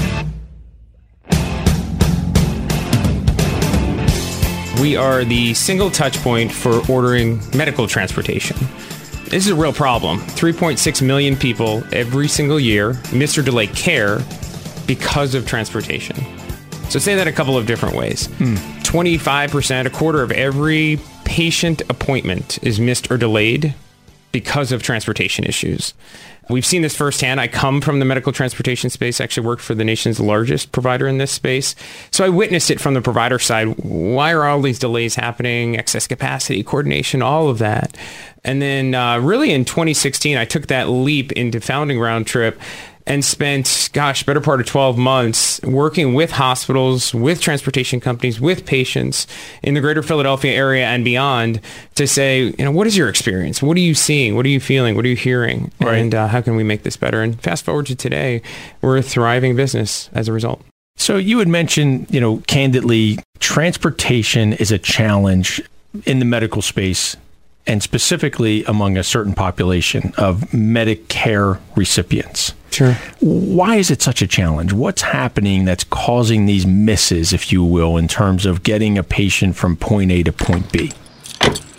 We 4.85 4.97
are 4.97 5.25
the 5.25 5.55
single 5.55 5.91
touch 5.91 6.19
point 6.19 6.53
for 6.53 6.83
ordering 6.93 7.41
medical 7.57 7.87
transportation. 7.87 8.55
This 9.31 9.47
is 9.47 9.49
a 9.49 9.55
real 9.55 9.73
problem. 9.73 10.19
3.6 10.19 11.01
million 11.01 11.37
people 11.37 11.83
every 11.91 12.29
single 12.29 12.61
year 12.61 13.01
miss 13.11 13.39
or 13.39 13.43
delay 13.43 13.67
care 13.69 14.19
because 14.87 15.35
of 15.35 15.47
transportation. 15.47 16.17
So, 16.91 16.99
say 16.99 17.15
that 17.15 17.27
a 17.27 17.33
couple 17.33 17.57
of 17.57 17.67
different 17.67 17.97
ways. 17.97 18.27
Hmm. 18.27 18.57
25%, 18.83 19.87
a 19.87 19.91
quarter 19.91 20.21
of 20.21 20.31
every 20.33 21.01
patient 21.25 21.81
appointment 21.89 22.59
is 22.63 22.79
missed 22.79 23.11
or 23.11 23.17
delayed 23.17 23.75
because 24.35 24.73
of 24.73 24.83
transportation 24.83 25.45
issues. 25.45 25.95
We've 26.51 26.67
seen 26.67 26.83
this 26.83 26.97
firsthand. 26.97 27.41
I 27.41 27.47
come 27.47 27.81
from 27.81 28.01
the 28.01 28.05
medical 28.05 28.33
transportation 28.33 28.91
space, 28.91 29.21
actually 29.21 29.47
worked 29.47 29.63
for 29.63 29.77
the 29.77 29.85
nation's 29.85 30.19
largest 30.19 30.73
provider 30.73 31.07
in 31.07 31.19
this 31.19 31.31
space. 31.31 31.77
So 32.11 32.25
I 32.25 32.29
witnessed 32.31 32.69
it 32.69 32.81
from 32.81 32.95
the 32.95 33.01
provider 33.01 33.39
side. 33.39 33.69
Why 33.79 34.33
are 34.33 34.45
all 34.45 34.61
these 34.61 34.81
delays 34.81 35.15
happening? 35.15 35.79
Excess 35.79 36.09
capacity, 36.09 36.65
coordination, 36.65 37.23
all 37.23 37.49
of 37.49 37.59
that. 37.59 37.97
And 38.43 38.61
then 38.61 38.97
uh, 38.97 39.21
really 39.21 39.53
in 39.53 39.65
2016, 39.65 40.37
I 40.37 40.45
took 40.45 40.67
that 40.67 40.89
leap 40.89 41.31
into 41.33 41.61
founding 41.61 42.01
Round 42.01 42.27
Trip 42.27 42.61
and 43.07 43.25
spent, 43.25 43.91
gosh, 43.93 44.25
better 44.25 44.41
part 44.41 44.61
of 44.61 44.67
12 44.67 44.97
months 44.97 45.61
working 45.63 46.15
with 46.15 46.31
hospitals, 46.31 47.15
with 47.15 47.41
transportation 47.41 48.01
companies, 48.01 48.41
with 48.41 48.65
patients 48.65 49.27
in 49.63 49.75
the 49.75 49.81
greater 49.81 50.03
Philadelphia 50.03 50.53
area 50.53 50.87
and 50.87 51.05
beyond 51.05 51.61
to 51.97 52.07
say, 52.07 52.45
you 52.45 52.65
know, 52.65 52.71
what 52.71 52.87
is 52.87 52.97
your 52.97 53.09
experience? 53.09 53.63
What 53.63 53.77
are 53.77 53.81
you 53.81 53.95
seeing? 53.95 54.37
What 54.37 54.47
are 54.47 54.51
you 54.51 54.61
feeling? 54.61 54.97
What 54.97 55.05
are 55.05 55.09
you 55.09 55.17
hearing? 55.17 55.71
Right. 55.81 55.99
And 55.99 56.15
uh, 56.15 56.29
how 56.29 56.41
can 56.41 56.57
we 56.57 56.65
make 56.65 56.83
this 56.83 56.97
better? 56.97 57.23
And 57.23 57.39
fast 57.41 57.65
forward 57.65 57.87
to 57.87 57.95
today, 57.95 58.41
we're 58.81 58.97
a 58.97 59.03
thriving 59.03 59.55
business 59.55 60.09
as 60.15 60.29
a 60.29 60.33
result. 60.33 60.63
So 60.97 61.17
you 61.17 61.41
had 61.41 61.49
mentioned, 61.49 62.07
you 62.11 62.21
know, 62.21 62.39
candidly, 62.47 63.19
transportation 63.41 64.55
is 64.55 64.71
a 64.71 64.79
challenge 64.79 65.61
in 66.07 66.21
the 66.21 66.25
medical 66.25 66.63
space 66.63 67.17
and 67.67 67.83
specifically 67.83 68.65
among 68.65 68.97
a 68.97 69.03
certain 69.03 69.33
population 69.33 70.13
of 70.17 70.41
Medicare 70.51 71.59
recipients. 71.77 72.55
Sure. 72.75 72.95
Why 73.21 73.77
is 73.77 73.93
it 73.93 74.03
such 74.03 74.21
a 74.21 74.27
challenge? 74.27 74.73
What's 74.73 75.03
happening 75.03 75.65
that's 75.65 75.85
causing 75.85 76.47
these 76.47 76.67
misses, 76.67 77.33
if 77.33 77.53
you 77.53 77.63
will, 77.63 77.97
in 77.97 78.09
terms 78.09 78.47
of 78.47 78.65
getting 78.65 78.99
a 78.99 79.05
patient 79.05 79.55
from 79.55 79.77
point 79.77 80.11
A 80.11 80.25
to 80.25 80.33
point 80.33 80.73
B? 80.73 80.91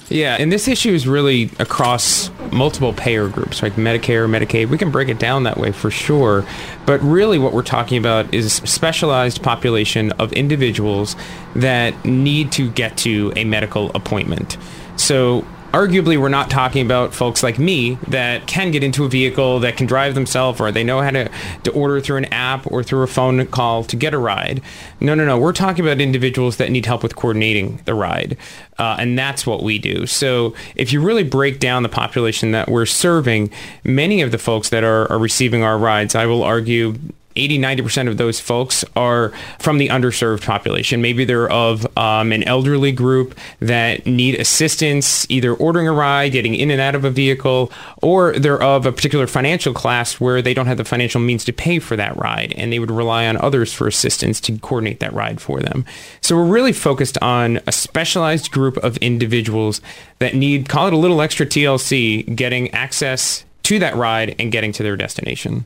Yeah, 0.07 0.37
and 0.39 0.53
this 0.53 0.69
issue 0.69 0.93
is 0.93 1.05
really 1.05 1.51
across 1.59 2.29
multiple 2.53 2.93
payer 2.93 3.27
groups, 3.27 3.61
like 3.61 3.73
Medicare, 3.73 4.29
Medicaid. 4.29 4.69
We 4.69 4.77
can 4.77 4.89
break 4.89 5.09
it 5.09 5.19
down 5.19 5.43
that 5.43 5.57
way 5.57 5.73
for 5.73 5.91
sure. 5.91 6.45
But 6.85 7.01
really, 7.01 7.39
what 7.39 7.51
we're 7.51 7.63
talking 7.63 7.97
about 7.97 8.33
is 8.33 8.53
specialized 8.53 9.43
population 9.43 10.13
of 10.13 10.31
individuals 10.31 11.17
that 11.55 12.05
need 12.05 12.53
to 12.53 12.69
get 12.69 12.95
to 12.99 13.33
a 13.35 13.43
medical 13.43 13.91
appointment. 13.95 14.57
So 14.95 15.45
arguably 15.75 16.17
we're 16.17 16.29
not 16.29 16.49
talking 16.49 16.85
about 16.85 17.13
folks 17.13 17.43
like 17.43 17.59
me 17.59 17.95
that 18.07 18.47
can 18.47 18.71
get 18.71 18.81
into 18.81 19.03
a 19.03 19.09
vehicle 19.09 19.59
that 19.59 19.75
can 19.75 19.85
drive 19.85 20.15
themselves 20.15 20.61
or 20.61 20.71
they 20.71 20.85
know 20.85 21.01
how 21.01 21.09
to, 21.09 21.29
to 21.63 21.71
order 21.73 21.99
through 21.99 22.15
an 22.15 22.23
app 22.25 22.65
or 22.71 22.81
through 22.81 23.03
a 23.03 23.07
phone 23.07 23.45
call 23.47 23.83
to 23.83 23.97
get 23.97 24.13
a 24.13 24.17
ride. 24.17 24.61
No, 25.01 25.13
no, 25.13 25.25
no. 25.25 25.37
We're 25.37 25.51
talking 25.51 25.83
about 25.83 25.99
individuals 25.99 26.55
that 26.57 26.71
need 26.71 26.85
help 26.85 27.03
with 27.03 27.17
coordinating 27.17 27.81
the 27.83 27.93
ride. 27.93 28.37
Uh, 28.79 28.95
and 28.97 29.19
that's 29.19 29.45
what 29.45 29.63
we 29.63 29.77
do. 29.77 30.07
So 30.07 30.55
if 30.75 30.93
you 30.93 31.01
really 31.01 31.23
break 31.23 31.59
down 31.59 31.83
the 31.83 31.89
population 31.89 32.51
that 32.51 32.69
we're 32.69 32.85
serving, 32.85 33.51
many 33.83 34.21
of 34.21 34.31
the 34.31 34.37
folks 34.37 34.69
that 34.69 34.85
are, 34.85 35.11
are 35.11 35.19
receiving 35.19 35.61
our 35.61 35.77
rides, 35.77 36.15
I 36.15 36.25
will 36.25 36.43
argue 36.43 36.95
80, 37.35 37.59
90% 37.59 38.07
of 38.07 38.17
those 38.17 38.39
folks 38.39 38.85
are 38.95 39.31
from 39.59 39.77
the 39.77 39.89
underserved 39.89 40.45
population. 40.45 41.01
Maybe 41.01 41.25
they're 41.25 41.51
of 41.51 41.85
um, 41.97 42.31
an 42.31 42.43
elderly 42.43 42.91
group 42.91 43.37
that 43.59 44.05
need 44.05 44.35
assistance, 44.35 45.29
either 45.29 45.53
ordering 45.53 45.87
a 45.87 45.93
ride, 45.93 46.31
getting 46.31 46.55
in 46.55 46.71
and 46.71 46.79
out 46.79 46.95
of 46.95 47.03
a 47.03 47.09
vehicle, 47.09 47.71
or 48.01 48.33
they're 48.33 48.61
of 48.61 48.85
a 48.85 48.91
particular 48.91 49.27
financial 49.27 49.73
class 49.73 50.19
where 50.19 50.41
they 50.41 50.53
don't 50.53 50.67
have 50.67 50.77
the 50.77 50.85
financial 50.85 51.21
means 51.21 51.43
to 51.45 51.53
pay 51.53 51.79
for 51.79 51.95
that 51.95 52.15
ride 52.17 52.53
and 52.57 52.71
they 52.71 52.79
would 52.79 52.91
rely 52.91 53.27
on 53.27 53.37
others 53.37 53.73
for 53.73 53.87
assistance 53.87 54.39
to 54.41 54.57
coordinate 54.59 54.99
that 54.99 55.13
ride 55.13 55.41
for 55.41 55.59
them. 55.59 55.85
So 56.21 56.35
we're 56.35 56.45
really 56.45 56.73
focused 56.73 57.17
on 57.21 57.59
a 57.67 57.71
specialized 57.71 58.51
group 58.51 58.77
of 58.77 58.97
individuals 58.97 59.81
that 60.19 60.35
need, 60.35 60.69
call 60.69 60.87
it 60.87 60.93
a 60.93 60.97
little 60.97 61.21
extra 61.21 61.45
TLC, 61.45 62.35
getting 62.35 62.71
access 62.71 63.45
to 63.63 63.79
that 63.79 63.95
ride 63.95 64.35
and 64.39 64.51
getting 64.51 64.71
to 64.73 64.83
their 64.83 64.95
destination. 64.95 65.65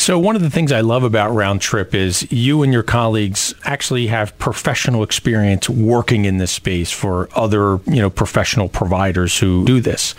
So 0.00 0.18
one 0.18 0.34
of 0.34 0.40
the 0.40 0.48
things 0.48 0.72
I 0.72 0.80
love 0.80 1.04
about 1.04 1.34
Round 1.34 1.60
Trip 1.60 1.94
is 1.94 2.26
you 2.32 2.62
and 2.62 2.72
your 2.72 2.82
colleagues 2.82 3.54
actually 3.64 4.06
have 4.06 4.36
professional 4.38 5.02
experience 5.02 5.68
working 5.68 6.24
in 6.24 6.38
this 6.38 6.50
space 6.52 6.90
for 6.90 7.28
other, 7.34 7.80
you 7.84 8.00
know, 8.00 8.08
professional 8.08 8.70
providers 8.70 9.38
who 9.38 9.62
do 9.66 9.78
this. 9.78 10.14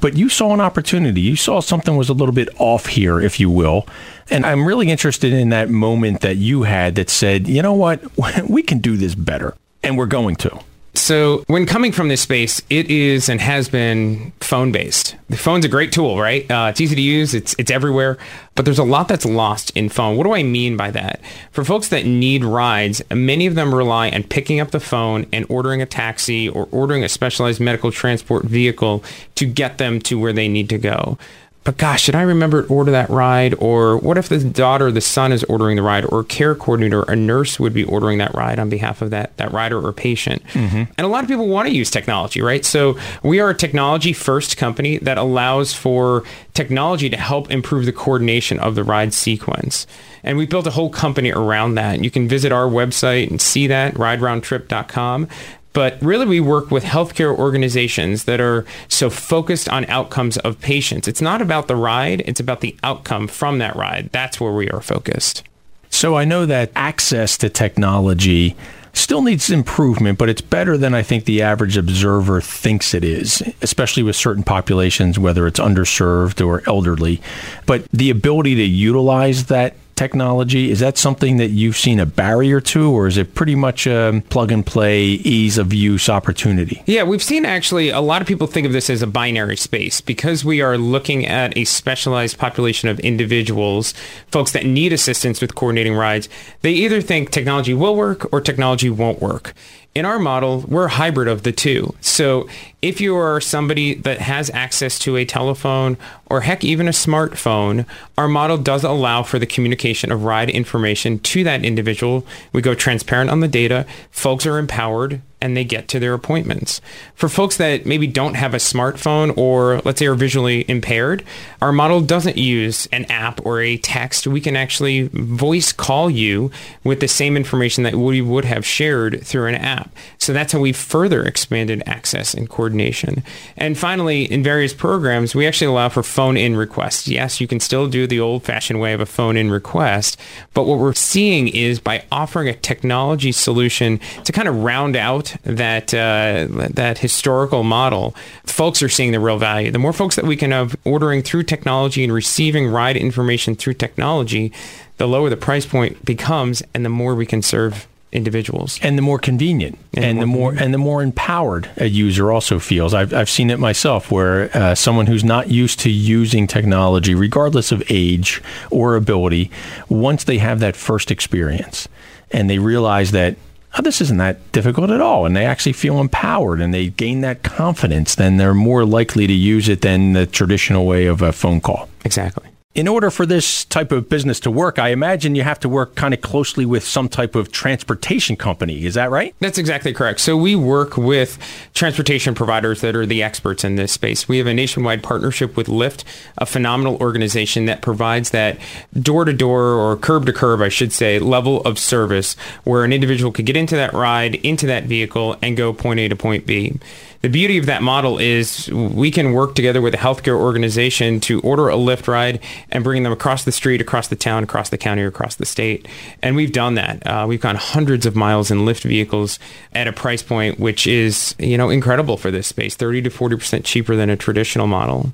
But 0.00 0.16
you 0.16 0.28
saw 0.28 0.54
an 0.54 0.60
opportunity. 0.60 1.22
You 1.22 1.34
saw 1.34 1.58
something 1.58 1.96
was 1.96 2.08
a 2.08 2.12
little 2.12 2.32
bit 2.32 2.50
off 2.60 2.86
here, 2.86 3.20
if 3.20 3.40
you 3.40 3.50
will. 3.50 3.88
And 4.30 4.46
I'm 4.46 4.64
really 4.64 4.90
interested 4.90 5.32
in 5.32 5.48
that 5.48 5.70
moment 5.70 6.20
that 6.20 6.36
you 6.36 6.62
had 6.62 6.94
that 6.94 7.10
said, 7.10 7.48
you 7.48 7.62
know 7.62 7.74
what, 7.74 8.00
we 8.48 8.62
can 8.62 8.78
do 8.78 8.96
this 8.96 9.16
better. 9.16 9.56
And 9.82 9.98
we're 9.98 10.06
going 10.06 10.36
to. 10.36 10.60
So 10.96 11.44
when 11.46 11.66
coming 11.66 11.92
from 11.92 12.08
this 12.08 12.22
space, 12.22 12.62
it 12.70 12.90
is 12.90 13.28
and 13.28 13.40
has 13.40 13.68
been 13.68 14.32
phone 14.40 14.72
based. 14.72 15.14
The 15.28 15.36
phone's 15.36 15.64
a 15.64 15.68
great 15.68 15.92
tool, 15.92 16.18
right? 16.18 16.50
Uh, 16.50 16.68
it's 16.70 16.80
easy 16.80 16.96
to 16.96 17.02
use. 17.02 17.34
It's 17.34 17.54
it's 17.58 17.70
everywhere. 17.70 18.16
But 18.54 18.64
there's 18.64 18.78
a 18.78 18.84
lot 18.84 19.06
that's 19.06 19.26
lost 19.26 19.70
in 19.76 19.90
phone. 19.90 20.16
What 20.16 20.24
do 20.24 20.32
I 20.32 20.42
mean 20.42 20.76
by 20.76 20.90
that? 20.92 21.20
For 21.52 21.64
folks 21.64 21.88
that 21.88 22.06
need 22.06 22.42
rides, 22.42 23.02
many 23.10 23.46
of 23.46 23.54
them 23.54 23.74
rely 23.74 24.10
on 24.10 24.22
picking 24.22 24.58
up 24.58 24.70
the 24.70 24.80
phone 24.80 25.26
and 25.32 25.44
ordering 25.50 25.82
a 25.82 25.86
taxi 25.86 26.48
or 26.48 26.66
ordering 26.70 27.04
a 27.04 27.08
specialized 27.10 27.60
medical 27.60 27.92
transport 27.92 28.44
vehicle 28.46 29.04
to 29.34 29.44
get 29.44 29.76
them 29.76 30.00
to 30.00 30.18
where 30.18 30.32
they 30.32 30.48
need 30.48 30.70
to 30.70 30.78
go 30.78 31.18
but 31.66 31.78
gosh, 31.78 32.02
should 32.02 32.14
I 32.14 32.22
remember 32.22 32.62
to 32.62 32.68
order 32.72 32.92
that 32.92 33.10
ride? 33.10 33.52
Or 33.58 33.98
what 33.98 34.16
if 34.16 34.28
the 34.28 34.38
daughter, 34.38 34.86
or 34.86 34.92
the 34.92 35.00
son 35.00 35.32
is 35.32 35.42
ordering 35.44 35.74
the 35.74 35.82
ride, 35.82 36.04
or 36.04 36.20
a 36.20 36.24
care 36.24 36.54
coordinator, 36.54 37.02
a 37.02 37.16
nurse 37.16 37.58
would 37.58 37.74
be 37.74 37.82
ordering 37.82 38.18
that 38.18 38.32
ride 38.36 38.60
on 38.60 38.70
behalf 38.70 39.02
of 39.02 39.10
that, 39.10 39.36
that 39.38 39.50
rider 39.50 39.84
or 39.84 39.92
patient? 39.92 40.44
Mm-hmm. 40.52 40.76
And 40.76 41.00
a 41.00 41.08
lot 41.08 41.24
of 41.24 41.28
people 41.28 41.48
want 41.48 41.66
to 41.66 41.74
use 41.74 41.90
technology, 41.90 42.40
right? 42.40 42.64
So 42.64 42.96
we 43.24 43.40
are 43.40 43.50
a 43.50 43.54
technology 43.54 44.12
first 44.12 44.56
company 44.56 44.98
that 44.98 45.18
allows 45.18 45.74
for 45.74 46.22
technology 46.54 47.10
to 47.10 47.16
help 47.16 47.50
improve 47.50 47.84
the 47.84 47.92
coordination 47.92 48.60
of 48.60 48.76
the 48.76 48.84
ride 48.84 49.12
sequence. 49.12 49.88
And 50.22 50.38
we 50.38 50.46
built 50.46 50.68
a 50.68 50.70
whole 50.70 50.90
company 50.90 51.32
around 51.32 51.74
that. 51.74 52.02
You 52.04 52.12
can 52.12 52.28
visit 52.28 52.52
our 52.52 52.68
website 52.68 53.28
and 53.28 53.40
see 53.40 53.66
that, 53.66 53.94
rideroundtrip.com. 53.94 55.28
But 55.76 56.00
really, 56.00 56.24
we 56.24 56.40
work 56.40 56.70
with 56.70 56.84
healthcare 56.84 57.36
organizations 57.36 58.24
that 58.24 58.40
are 58.40 58.64
so 58.88 59.10
focused 59.10 59.68
on 59.68 59.84
outcomes 59.90 60.38
of 60.38 60.58
patients. 60.58 61.06
It's 61.06 61.20
not 61.20 61.42
about 61.42 61.68
the 61.68 61.76
ride, 61.76 62.22
it's 62.24 62.40
about 62.40 62.62
the 62.62 62.74
outcome 62.82 63.28
from 63.28 63.58
that 63.58 63.76
ride. 63.76 64.08
That's 64.10 64.40
where 64.40 64.54
we 64.54 64.70
are 64.70 64.80
focused. 64.80 65.42
So 65.90 66.16
I 66.16 66.24
know 66.24 66.46
that 66.46 66.72
access 66.74 67.36
to 67.36 67.50
technology 67.50 68.56
still 68.94 69.20
needs 69.20 69.50
improvement, 69.50 70.18
but 70.18 70.30
it's 70.30 70.40
better 70.40 70.78
than 70.78 70.94
I 70.94 71.02
think 71.02 71.26
the 71.26 71.42
average 71.42 71.76
observer 71.76 72.40
thinks 72.40 72.94
it 72.94 73.04
is, 73.04 73.42
especially 73.60 74.02
with 74.02 74.16
certain 74.16 74.44
populations, 74.44 75.18
whether 75.18 75.46
it's 75.46 75.60
underserved 75.60 76.42
or 76.42 76.62
elderly. 76.66 77.20
But 77.66 77.86
the 77.92 78.08
ability 78.08 78.54
to 78.54 78.64
utilize 78.64 79.44
that 79.48 79.76
technology? 79.96 80.70
Is 80.70 80.80
that 80.80 80.98
something 80.98 81.38
that 81.38 81.48
you've 81.48 81.76
seen 81.76 81.98
a 81.98 82.06
barrier 82.06 82.60
to, 82.60 82.92
or 82.92 83.06
is 83.06 83.16
it 83.16 83.34
pretty 83.34 83.54
much 83.54 83.86
a 83.86 84.22
plug 84.28 84.52
and 84.52 84.64
play, 84.64 85.02
ease 85.02 85.58
of 85.58 85.72
use 85.72 86.08
opportunity? 86.08 86.82
Yeah, 86.86 87.02
we've 87.02 87.22
seen 87.22 87.44
actually 87.44 87.88
a 87.88 88.00
lot 88.00 88.22
of 88.22 88.28
people 88.28 88.46
think 88.46 88.66
of 88.66 88.72
this 88.72 88.88
as 88.90 89.02
a 89.02 89.06
binary 89.06 89.56
space 89.56 90.00
because 90.00 90.44
we 90.44 90.60
are 90.60 90.78
looking 90.78 91.26
at 91.26 91.56
a 91.56 91.64
specialized 91.64 92.38
population 92.38 92.88
of 92.88 93.00
individuals, 93.00 93.94
folks 94.30 94.52
that 94.52 94.66
need 94.66 94.92
assistance 94.92 95.40
with 95.40 95.54
coordinating 95.54 95.94
rides. 95.94 96.28
They 96.60 96.72
either 96.72 97.00
think 97.00 97.30
technology 97.30 97.74
will 97.74 97.96
work 97.96 98.32
or 98.32 98.40
technology 98.40 98.90
won't 98.90 99.20
work 99.20 99.54
in 99.96 100.04
our 100.04 100.18
model, 100.18 100.60
we're 100.68 100.84
a 100.84 100.90
hybrid 100.90 101.26
of 101.26 101.42
the 101.42 101.52
two. 101.52 101.94
So 102.02 102.50
if 102.82 103.00
you 103.00 103.16
are 103.16 103.40
somebody 103.40 103.94
that 103.94 104.20
has 104.20 104.50
access 104.50 104.98
to 104.98 105.16
a 105.16 105.24
telephone 105.24 105.96
or 106.26 106.42
heck, 106.42 106.62
even 106.62 106.86
a 106.86 106.90
smartphone, 106.90 107.86
our 108.18 108.28
model 108.28 108.58
does 108.58 108.84
allow 108.84 109.22
for 109.22 109.38
the 109.38 109.46
communication 109.46 110.12
of 110.12 110.24
ride 110.24 110.50
information 110.50 111.18
to 111.20 111.44
that 111.44 111.64
individual. 111.64 112.26
We 112.52 112.60
go 112.60 112.74
transparent 112.74 113.30
on 113.30 113.40
the 113.40 113.48
data. 113.48 113.86
Folks 114.10 114.44
are 114.44 114.58
empowered 114.58 115.22
and 115.40 115.56
they 115.56 115.64
get 115.64 115.88
to 115.88 115.98
their 115.98 116.14
appointments. 116.14 116.80
For 117.14 117.28
folks 117.28 117.58
that 117.58 117.84
maybe 117.84 118.06
don't 118.06 118.34
have 118.34 118.54
a 118.54 118.58
smartphone 118.58 119.36
or 119.36 119.80
let's 119.84 119.98
say 119.98 120.06
are 120.06 120.14
visually 120.14 120.64
impaired, 120.68 121.24
our 121.60 121.72
model 121.72 122.00
doesn't 122.00 122.38
use 122.38 122.88
an 122.90 123.04
app 123.06 123.44
or 123.44 123.60
a 123.60 123.76
text. 123.76 124.26
We 124.26 124.40
can 124.40 124.56
actually 124.56 125.08
voice 125.12 125.72
call 125.72 126.08
you 126.08 126.50
with 126.84 127.00
the 127.00 127.08
same 127.08 127.36
information 127.36 127.84
that 127.84 127.94
we 127.94 128.22
would 128.22 128.46
have 128.46 128.64
shared 128.64 129.22
through 129.26 129.46
an 129.46 129.56
app. 129.56 129.94
So 130.18 130.32
that's 130.32 130.52
how 130.52 130.60
we 130.60 130.72
further 130.72 131.22
expanded 131.22 131.82
access 131.86 132.32
and 132.32 132.48
coordination. 132.48 133.22
And 133.56 133.76
finally, 133.76 134.24
in 134.24 134.42
various 134.42 134.72
programs, 134.72 135.34
we 135.34 135.46
actually 135.46 135.68
allow 135.68 135.90
for 135.90 136.02
phone-in 136.02 136.56
requests. 136.56 137.08
Yes, 137.08 137.40
you 137.40 137.46
can 137.46 137.60
still 137.60 137.88
do 137.88 138.06
the 138.06 138.20
old-fashioned 138.20 138.80
way 138.80 138.92
of 138.94 139.00
a 139.00 139.06
phone-in 139.06 139.50
request, 139.50 140.18
but 140.54 140.64
what 140.64 140.78
we're 140.78 140.94
seeing 140.94 141.48
is 141.48 141.78
by 141.78 142.04
offering 142.10 142.48
a 142.48 142.54
technology 142.54 143.32
solution 143.32 144.00
to 144.24 144.32
kind 144.32 144.48
of 144.48 144.62
round 144.62 144.96
out 144.96 145.25
that 145.42 145.92
uh, 145.92 146.46
that 146.70 146.98
historical 146.98 147.62
model, 147.62 148.14
folks 148.44 148.82
are 148.82 148.88
seeing 148.88 149.12
the 149.12 149.20
real 149.20 149.38
value. 149.38 149.70
The 149.70 149.78
more 149.78 149.92
folks 149.92 150.16
that 150.16 150.24
we 150.24 150.36
can 150.36 150.50
have 150.50 150.76
ordering 150.84 151.22
through 151.22 151.44
technology 151.44 152.04
and 152.04 152.12
receiving 152.12 152.68
ride 152.68 152.96
information 152.96 153.54
through 153.54 153.74
technology, 153.74 154.52
the 154.96 155.06
lower 155.06 155.30
the 155.30 155.36
price 155.36 155.66
point 155.66 156.04
becomes, 156.04 156.62
and 156.74 156.84
the 156.84 156.90
more 156.90 157.14
we 157.14 157.26
can 157.26 157.42
serve 157.42 157.86
individuals 158.12 158.78
and 158.82 158.96
the 158.96 159.02
more 159.02 159.18
convenient 159.18 159.76
and, 159.92 160.04
and 160.04 160.22
the 160.22 160.26
more 160.26 160.54
and 160.54 160.72
the 160.72 160.78
more 160.78 161.02
empowered 161.02 161.68
a 161.76 161.86
user 161.86 162.30
also 162.30 162.58
feels 162.58 162.94
i've, 162.94 163.12
I've 163.12 163.28
seen 163.28 163.50
it 163.50 163.58
myself 163.58 164.12
where 164.12 164.56
uh, 164.56 164.74
someone 164.76 165.06
who's 165.06 165.24
not 165.24 165.50
used 165.50 165.80
to 165.80 165.90
using 165.90 166.46
technology 166.46 167.14
regardless 167.14 167.72
of 167.72 167.82
age 167.90 168.40
or 168.70 168.94
ability 168.94 169.50
once 169.88 170.24
they 170.24 170.38
have 170.38 170.60
that 170.60 170.76
first 170.76 171.10
experience 171.10 171.88
and 172.30 172.48
they 172.48 172.58
realize 172.58 173.10
that 173.10 173.36
oh, 173.78 173.82
this 173.82 174.00
isn't 174.00 174.18
that 174.18 174.52
difficult 174.52 174.90
at 174.90 175.00
all. 175.00 175.26
And 175.26 175.36
they 175.36 175.44
actually 175.44 175.72
feel 175.72 176.00
empowered 176.00 176.60
and 176.60 176.72
they 176.72 176.88
gain 176.88 177.20
that 177.20 177.42
confidence, 177.42 178.14
then 178.14 178.36
they're 178.36 178.54
more 178.54 178.84
likely 178.84 179.26
to 179.26 179.32
use 179.32 179.68
it 179.68 179.82
than 179.82 180.12
the 180.12 180.26
traditional 180.26 180.86
way 180.86 181.06
of 181.06 181.22
a 181.22 181.32
phone 181.32 181.60
call. 181.60 181.88
Exactly 182.04 182.48
in 182.76 182.86
order 182.86 183.10
for 183.10 183.24
this 183.24 183.64
type 183.64 183.90
of 183.90 184.06
business 184.10 184.38
to 184.38 184.50
work, 184.50 184.78
I 184.78 184.90
imagine 184.90 185.34
you 185.34 185.42
have 185.42 185.58
to 185.60 185.68
work 185.68 185.94
kind 185.94 186.12
of 186.12 186.20
closely 186.20 186.66
with 186.66 186.84
some 186.84 187.08
type 187.08 187.34
of 187.34 187.50
transportation 187.50 188.36
company. 188.36 188.84
Is 188.84 188.94
that 188.94 189.10
right? 189.10 189.34
That's 189.40 189.56
exactly 189.56 189.94
correct. 189.94 190.20
So 190.20 190.36
we 190.36 190.54
work 190.54 190.98
with 190.98 191.38
transportation 191.72 192.34
providers 192.34 192.82
that 192.82 192.94
are 192.94 193.06
the 193.06 193.22
experts 193.22 193.64
in 193.64 193.76
this 193.76 193.92
space. 193.92 194.28
We 194.28 194.36
have 194.36 194.46
a 194.46 194.52
nationwide 194.52 195.02
partnership 195.02 195.56
with 195.56 195.68
Lyft, 195.68 196.04
a 196.36 196.44
phenomenal 196.44 196.98
organization 196.98 197.64
that 197.64 197.80
provides 197.80 198.30
that 198.30 198.58
door 198.92 199.24
to 199.24 199.32
door 199.32 199.72
or 199.72 199.96
curb 199.96 200.26
to 200.26 200.32
curb, 200.34 200.60
I 200.60 200.68
should 200.68 200.92
say, 200.92 201.18
level 201.18 201.62
of 201.62 201.78
service 201.78 202.36
where 202.64 202.84
an 202.84 202.92
individual 202.92 203.32
could 203.32 203.46
get 203.46 203.56
into 203.56 203.74
that 203.76 203.94
ride, 203.94 204.34
into 204.34 204.66
that 204.66 204.84
vehicle, 204.84 205.36
and 205.40 205.56
go 205.56 205.72
point 205.72 205.98
A 206.00 206.08
to 206.08 206.16
point 206.16 206.44
B 206.44 206.78
the 207.22 207.28
beauty 207.28 207.58
of 207.58 207.66
that 207.66 207.82
model 207.82 208.18
is 208.18 208.70
we 208.70 209.10
can 209.10 209.32
work 209.32 209.54
together 209.54 209.80
with 209.80 209.94
a 209.94 209.98
healthcare 209.98 210.38
organization 210.38 211.20
to 211.20 211.40
order 211.40 211.68
a 211.68 211.74
Lyft 211.74 212.08
ride 212.08 212.40
and 212.70 212.84
bring 212.84 213.02
them 213.02 213.12
across 213.12 213.44
the 213.44 213.52
street, 213.52 213.80
across 213.80 214.08
the 214.08 214.16
town, 214.16 214.44
across 214.44 214.70
the 214.70 214.78
county, 214.78 215.02
or 215.02 215.08
across 215.08 215.36
the 215.36 215.46
state. 215.46 215.86
And 216.22 216.36
we've 216.36 216.52
done 216.52 216.74
that. 216.74 217.06
Uh, 217.06 217.26
we've 217.28 217.40
gone 217.40 217.56
hundreds 217.56 218.06
of 218.06 218.16
miles 218.16 218.50
in 218.50 218.58
Lyft 218.58 218.82
vehicles 218.82 219.38
at 219.72 219.86
a 219.86 219.92
price 219.92 220.22
point 220.22 220.58
which 220.58 220.86
is, 220.86 221.34
you 221.38 221.56
know, 221.56 221.70
incredible 221.70 222.16
for 222.16 222.30
this 222.30 222.46
space, 222.46 222.74
30 222.74 223.02
to 223.02 223.10
40% 223.10 223.64
cheaper 223.64 223.96
than 223.96 224.10
a 224.10 224.16
traditional 224.16 224.66
model. 224.66 225.12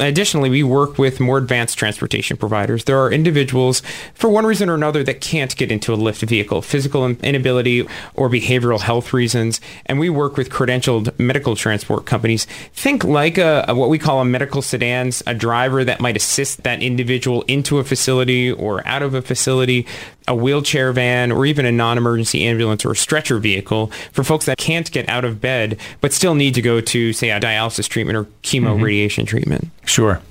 Additionally, 0.00 0.50
we 0.50 0.62
work 0.62 0.98
with 0.98 1.20
more 1.20 1.38
advanced 1.38 1.78
transportation 1.78 2.36
providers. 2.36 2.84
There 2.84 2.98
are 2.98 3.12
individuals, 3.12 3.80
for 4.14 4.28
one 4.28 4.46
reason 4.46 4.68
or 4.68 4.74
another, 4.74 5.04
that 5.04 5.20
can't 5.20 5.54
get 5.56 5.70
into 5.70 5.92
a 5.92 5.96
Lyft 5.96 6.26
vehicle, 6.26 6.62
physical 6.62 7.06
inability 7.06 7.86
or 8.14 8.28
behavioral 8.28 8.80
health 8.80 9.12
reasons. 9.12 9.60
And 9.86 9.98
we 9.98 10.10
work 10.10 10.36
with 10.36 10.50
credentialed 10.50 11.16
medical 11.18 11.43
medical 11.44 11.56
transport 11.56 12.06
companies. 12.06 12.46
Think 12.72 13.04
like 13.04 13.36
a, 13.36 13.66
a, 13.68 13.74
what 13.74 13.90
we 13.90 13.98
call 13.98 14.22
a 14.22 14.24
medical 14.24 14.62
sedans, 14.62 15.22
a 15.26 15.34
driver 15.34 15.84
that 15.84 16.00
might 16.00 16.16
assist 16.16 16.62
that 16.62 16.82
individual 16.82 17.42
into 17.42 17.78
a 17.78 17.84
facility 17.84 18.50
or 18.50 18.86
out 18.86 19.02
of 19.02 19.12
a 19.12 19.20
facility, 19.20 19.86
a 20.26 20.34
wheelchair 20.34 20.90
van, 20.94 21.30
or 21.30 21.44
even 21.44 21.66
a 21.66 21.72
non-emergency 21.72 22.44
ambulance 22.44 22.82
or 22.82 22.92
a 22.92 22.96
stretcher 22.96 23.38
vehicle 23.38 23.88
for 24.12 24.24
folks 24.24 24.46
that 24.46 24.56
can't 24.56 24.90
get 24.90 25.06
out 25.10 25.26
of 25.26 25.42
bed 25.42 25.78
but 26.00 26.14
still 26.14 26.34
need 26.34 26.54
to 26.54 26.62
go 26.62 26.80
to, 26.80 27.12
say, 27.12 27.30
a 27.30 27.38
dialysis 27.38 27.86
treatment 27.86 28.16
or 28.16 28.24
chemo 28.42 28.72
mm-hmm. 28.72 28.84
radiation 28.84 29.26
treatment. 29.26 29.68
Sure. 29.84 30.22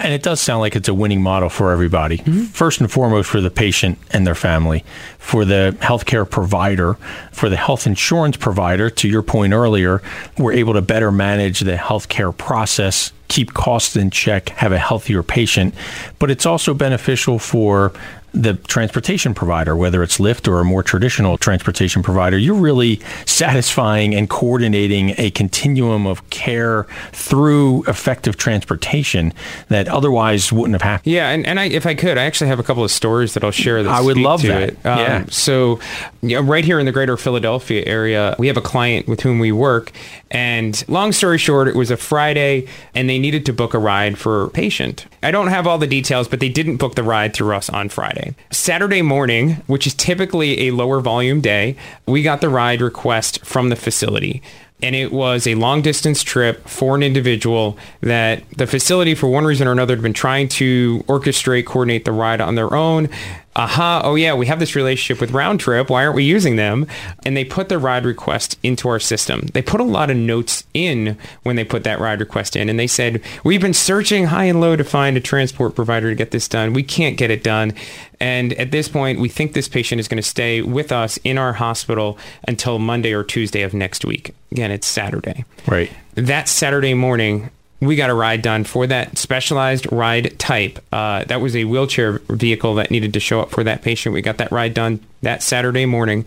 And 0.00 0.14
it 0.14 0.22
does 0.22 0.40
sound 0.40 0.60
like 0.60 0.76
it's 0.76 0.88
a 0.88 0.94
winning 0.94 1.22
model 1.22 1.48
for 1.48 1.72
everybody. 1.72 2.18
Mm-hmm. 2.18 2.44
First 2.44 2.80
and 2.80 2.90
foremost, 2.90 3.28
for 3.28 3.40
the 3.40 3.50
patient 3.50 3.98
and 4.10 4.26
their 4.26 4.34
family, 4.34 4.84
for 5.18 5.44
the 5.44 5.76
healthcare 5.80 6.28
provider, 6.28 6.94
for 7.32 7.48
the 7.48 7.56
health 7.56 7.86
insurance 7.86 8.36
provider. 8.36 8.90
To 8.90 9.08
your 9.08 9.22
point 9.22 9.52
earlier, 9.52 10.02
we're 10.38 10.52
able 10.52 10.72
to 10.72 10.82
better 10.82 11.12
manage 11.12 11.60
the 11.60 11.76
healthcare 11.76 12.36
process, 12.36 13.12
keep 13.28 13.52
costs 13.52 13.94
in 13.94 14.10
check, 14.10 14.48
have 14.50 14.72
a 14.72 14.78
healthier 14.78 15.22
patient. 15.22 15.74
But 16.18 16.30
it's 16.30 16.46
also 16.46 16.74
beneficial 16.74 17.38
for 17.38 17.92
the 18.32 18.54
transportation 18.54 19.34
provider, 19.34 19.76
whether 19.76 20.02
it's 20.02 20.18
Lyft 20.18 20.48
or 20.48 20.60
a 20.60 20.64
more 20.64 20.82
traditional 20.82 21.36
transportation 21.36 22.02
provider, 22.02 22.38
you're 22.38 22.54
really 22.54 23.00
satisfying 23.26 24.14
and 24.14 24.30
coordinating 24.30 25.14
a 25.18 25.30
continuum 25.30 26.06
of 26.06 26.28
care 26.30 26.84
through 27.12 27.84
effective 27.84 28.36
transportation 28.36 29.32
that 29.68 29.88
otherwise 29.88 30.52
wouldn't 30.52 30.74
have 30.74 30.82
happened. 30.82 31.12
Yeah, 31.12 31.30
and, 31.30 31.46
and 31.46 31.58
I, 31.58 31.64
if 31.64 31.86
I 31.86 31.94
could, 31.94 32.18
I 32.18 32.24
actually 32.24 32.48
have 32.48 32.60
a 32.60 32.62
couple 32.62 32.84
of 32.84 32.90
stories 32.90 33.34
that 33.34 33.44
I'll 33.44 33.50
share. 33.50 33.82
That 33.82 33.92
I 33.92 34.00
would 34.00 34.16
love 34.16 34.42
that. 34.42 34.70
It. 34.70 34.86
Um, 34.86 34.98
yeah. 34.98 35.24
So, 35.28 35.80
yeah, 36.22 36.40
right 36.42 36.64
here 36.64 36.78
in 36.78 36.86
the 36.86 36.92
greater 36.92 37.16
Philadelphia 37.16 37.82
area, 37.86 38.36
we 38.38 38.46
have 38.46 38.56
a 38.56 38.62
client 38.62 39.08
with 39.08 39.20
whom 39.20 39.38
we 39.38 39.52
work, 39.52 39.92
and 40.30 40.84
long 40.88 41.12
story 41.12 41.38
short, 41.38 41.66
it 41.68 41.74
was 41.74 41.90
a 41.90 41.96
Friday, 41.96 42.68
and 42.94 43.08
they 43.08 43.18
needed 43.18 43.44
to 43.46 43.52
book 43.52 43.74
a 43.74 43.78
ride 43.78 44.18
for 44.18 44.44
a 44.44 44.50
patient. 44.50 45.06
I 45.22 45.30
don't 45.30 45.48
have 45.48 45.66
all 45.66 45.78
the 45.78 45.86
details, 45.86 46.28
but 46.28 46.40
they 46.40 46.48
didn't 46.48 46.76
book 46.76 46.94
the 46.94 47.02
ride 47.02 47.34
through 47.34 47.54
us 47.54 47.68
on 47.70 47.88
Friday. 47.88 48.19
Saturday 48.50 49.02
morning, 49.02 49.62
which 49.66 49.86
is 49.86 49.94
typically 49.94 50.68
a 50.68 50.70
lower 50.70 51.00
volume 51.00 51.40
day, 51.40 51.76
we 52.06 52.22
got 52.22 52.40
the 52.40 52.48
ride 52.48 52.80
request 52.80 53.44
from 53.44 53.68
the 53.68 53.76
facility 53.76 54.42
and 54.82 54.96
it 54.96 55.12
was 55.12 55.46
a 55.46 55.54
long 55.54 55.82
distance 55.82 56.22
trip 56.22 56.66
for 56.66 56.94
an 56.94 57.02
individual 57.02 57.76
that 58.00 58.48
the 58.56 58.66
facility, 58.66 59.14
for 59.14 59.28
one 59.28 59.44
reason 59.44 59.68
or 59.68 59.72
another, 59.72 59.94
had 59.94 60.02
been 60.02 60.12
trying 60.12 60.48
to 60.48 61.04
orchestrate, 61.08 61.66
coordinate 61.66 62.04
the 62.04 62.12
ride 62.12 62.40
on 62.40 62.54
their 62.54 62.74
own. 62.74 63.08
Aha, 63.56 64.02
oh 64.04 64.14
yeah, 64.14 64.32
we 64.32 64.46
have 64.46 64.60
this 64.60 64.76
relationship 64.76 65.20
with 65.20 65.32
Round 65.32 65.58
Trip. 65.58 65.90
Why 65.90 66.04
aren't 66.04 66.14
we 66.14 66.22
using 66.22 66.54
them? 66.54 66.86
And 67.26 67.36
they 67.36 67.44
put 67.44 67.68
the 67.68 67.78
ride 67.78 68.04
request 68.04 68.56
into 68.62 68.88
our 68.88 69.00
system. 69.00 69.48
They 69.52 69.60
put 69.60 69.80
a 69.80 69.84
lot 69.84 70.08
of 70.08 70.16
notes 70.16 70.62
in 70.72 71.18
when 71.42 71.56
they 71.56 71.64
put 71.64 71.82
that 71.82 71.98
ride 71.98 72.20
request 72.20 72.54
in. 72.54 72.68
And 72.68 72.78
they 72.78 72.86
said, 72.86 73.20
We've 73.42 73.60
been 73.60 73.74
searching 73.74 74.26
high 74.26 74.44
and 74.44 74.60
low 74.60 74.76
to 74.76 74.84
find 74.84 75.16
a 75.16 75.20
transport 75.20 75.74
provider 75.74 76.10
to 76.10 76.14
get 76.14 76.30
this 76.30 76.46
done. 76.46 76.72
We 76.72 76.84
can't 76.84 77.16
get 77.16 77.32
it 77.32 77.42
done. 77.42 77.72
And 78.20 78.52
at 78.52 78.70
this 78.70 78.88
point, 78.88 79.18
we 79.18 79.28
think 79.28 79.52
this 79.52 79.68
patient 79.68 79.98
is 79.98 80.06
going 80.06 80.22
to 80.22 80.28
stay 80.28 80.62
with 80.62 80.92
us 80.92 81.16
in 81.24 81.36
our 81.36 81.54
hospital 81.54 82.18
until 82.46 82.78
Monday 82.78 83.12
or 83.12 83.24
Tuesday 83.24 83.62
of 83.62 83.74
next 83.74 84.04
week. 84.04 84.32
Again, 84.52 84.70
it's 84.70 84.86
Saturday. 84.86 85.44
Right. 85.66 85.90
That 86.14 86.48
Saturday 86.48 86.94
morning, 86.94 87.50
we 87.80 87.96
got 87.96 88.10
a 88.10 88.14
ride 88.14 88.42
done 88.42 88.64
for 88.64 88.86
that 88.86 89.16
specialized 89.16 89.90
ride 89.90 90.38
type. 90.38 90.78
Uh, 90.92 91.24
that 91.24 91.40
was 91.40 91.56
a 91.56 91.64
wheelchair 91.64 92.18
vehicle 92.28 92.74
that 92.74 92.90
needed 92.90 93.14
to 93.14 93.20
show 93.20 93.40
up 93.40 93.50
for 93.50 93.64
that 93.64 93.82
patient. 93.82 94.12
We 94.12 94.22
got 94.22 94.38
that 94.38 94.52
ride 94.52 94.74
done 94.74 95.00
that 95.22 95.42
Saturday 95.42 95.86
morning. 95.86 96.26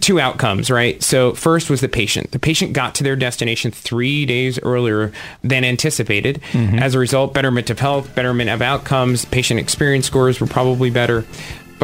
Two 0.00 0.18
outcomes, 0.18 0.70
right? 0.70 1.00
So, 1.02 1.34
first 1.34 1.70
was 1.70 1.80
the 1.80 1.88
patient. 1.88 2.32
The 2.32 2.40
patient 2.40 2.72
got 2.72 2.96
to 2.96 3.04
their 3.04 3.14
destination 3.14 3.70
three 3.70 4.26
days 4.26 4.58
earlier 4.60 5.12
than 5.44 5.62
anticipated. 5.62 6.40
Mm-hmm. 6.50 6.80
As 6.80 6.96
a 6.96 6.98
result, 6.98 7.32
betterment 7.32 7.70
of 7.70 7.78
health, 7.78 8.12
betterment 8.14 8.50
of 8.50 8.60
outcomes, 8.60 9.24
patient 9.24 9.60
experience 9.60 10.06
scores 10.06 10.40
were 10.40 10.48
probably 10.48 10.90
better 10.90 11.24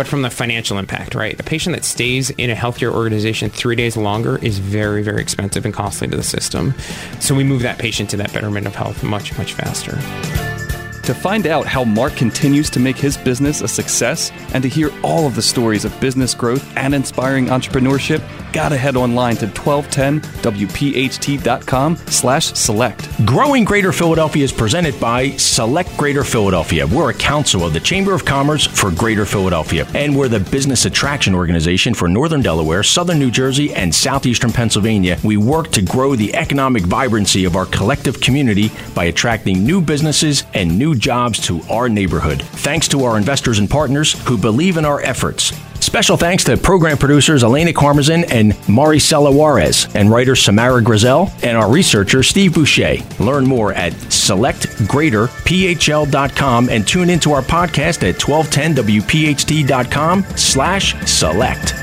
but 0.00 0.08
from 0.08 0.22
the 0.22 0.30
financial 0.30 0.78
impact, 0.78 1.14
right? 1.14 1.38
A 1.38 1.42
patient 1.42 1.76
that 1.76 1.84
stays 1.84 2.30
in 2.30 2.48
a 2.48 2.54
healthcare 2.54 2.90
organization 2.90 3.50
three 3.50 3.76
days 3.76 3.98
longer 3.98 4.38
is 4.38 4.58
very, 4.58 5.02
very 5.02 5.20
expensive 5.20 5.66
and 5.66 5.74
costly 5.74 6.08
to 6.08 6.16
the 6.16 6.22
system. 6.22 6.72
So 7.20 7.34
we 7.34 7.44
move 7.44 7.60
that 7.60 7.78
patient 7.78 8.08
to 8.08 8.16
that 8.16 8.32
betterment 8.32 8.66
of 8.66 8.74
health 8.74 9.02
much, 9.02 9.36
much 9.36 9.52
faster. 9.52 9.98
To 11.10 11.14
find 11.14 11.48
out 11.48 11.66
how 11.66 11.82
Mark 11.82 12.14
continues 12.14 12.70
to 12.70 12.78
make 12.78 12.96
his 12.96 13.16
business 13.16 13.62
a 13.62 13.68
success 13.68 14.30
and 14.54 14.62
to 14.62 14.68
hear 14.68 14.92
all 15.02 15.26
of 15.26 15.34
the 15.34 15.42
stories 15.42 15.84
of 15.84 16.00
business 16.00 16.34
growth 16.34 16.64
and 16.76 16.94
inspiring 16.94 17.46
entrepreneurship, 17.46 18.22
gotta 18.52 18.76
head 18.76 18.94
online 18.94 19.34
to 19.36 19.46
1210wpht.com 19.46 21.96
slash 21.96 22.54
select. 22.54 23.26
Growing 23.26 23.64
Greater 23.64 23.90
Philadelphia 23.90 24.44
is 24.44 24.52
presented 24.52 25.00
by 25.00 25.30
Select 25.30 25.96
Greater 25.96 26.22
Philadelphia. 26.22 26.86
We're 26.86 27.10
a 27.10 27.14
council 27.14 27.64
of 27.64 27.72
the 27.72 27.80
Chamber 27.80 28.14
of 28.14 28.24
Commerce 28.24 28.64
for 28.66 28.92
Greater 28.92 29.24
Philadelphia, 29.24 29.88
and 29.94 30.16
we're 30.16 30.28
the 30.28 30.38
business 30.38 30.84
attraction 30.84 31.34
organization 31.34 31.92
for 31.92 32.08
Northern 32.08 32.42
Delaware, 32.42 32.84
Southern 32.84 33.18
New 33.18 33.32
Jersey, 33.32 33.74
and 33.74 33.92
Southeastern 33.92 34.52
Pennsylvania. 34.52 35.18
We 35.24 35.36
work 35.36 35.72
to 35.72 35.82
grow 35.82 36.14
the 36.14 36.36
economic 36.36 36.84
vibrancy 36.84 37.46
of 37.46 37.56
our 37.56 37.66
collective 37.66 38.20
community 38.20 38.70
by 38.94 39.06
attracting 39.06 39.64
new 39.64 39.80
businesses 39.80 40.44
and 40.54 40.78
new 40.78 40.94
jobs 41.00 41.40
to 41.46 41.60
our 41.70 41.88
neighborhood. 41.88 42.42
Thanks 42.42 42.86
to 42.88 43.04
our 43.04 43.16
investors 43.16 43.58
and 43.58 43.68
partners 43.68 44.12
who 44.28 44.38
believe 44.38 44.76
in 44.76 44.84
our 44.84 45.00
efforts. 45.00 45.52
Special 45.80 46.16
thanks 46.16 46.44
to 46.44 46.56
program 46.56 46.96
producers 46.98 47.42
Elena 47.42 47.72
Karmazin 47.72 48.30
and 48.30 48.52
Maricela 48.68 49.34
Juarez, 49.34 49.88
and 49.94 50.08
writer 50.10 50.36
Samara 50.36 50.82
Grizel, 50.82 51.32
and 51.42 51.56
our 51.56 51.70
researcher 51.70 52.22
Steve 52.22 52.54
Boucher. 52.54 52.96
Learn 53.18 53.46
more 53.46 53.72
at 53.72 53.94
selectgreaterphl.com 53.94 56.68
and 56.68 56.86
tune 56.86 57.10
into 57.10 57.32
our 57.32 57.42
podcast 57.42 58.08
at 58.08 58.16
1210wpht.com 58.16 60.24
slash 60.36 60.94
select. 61.06 61.74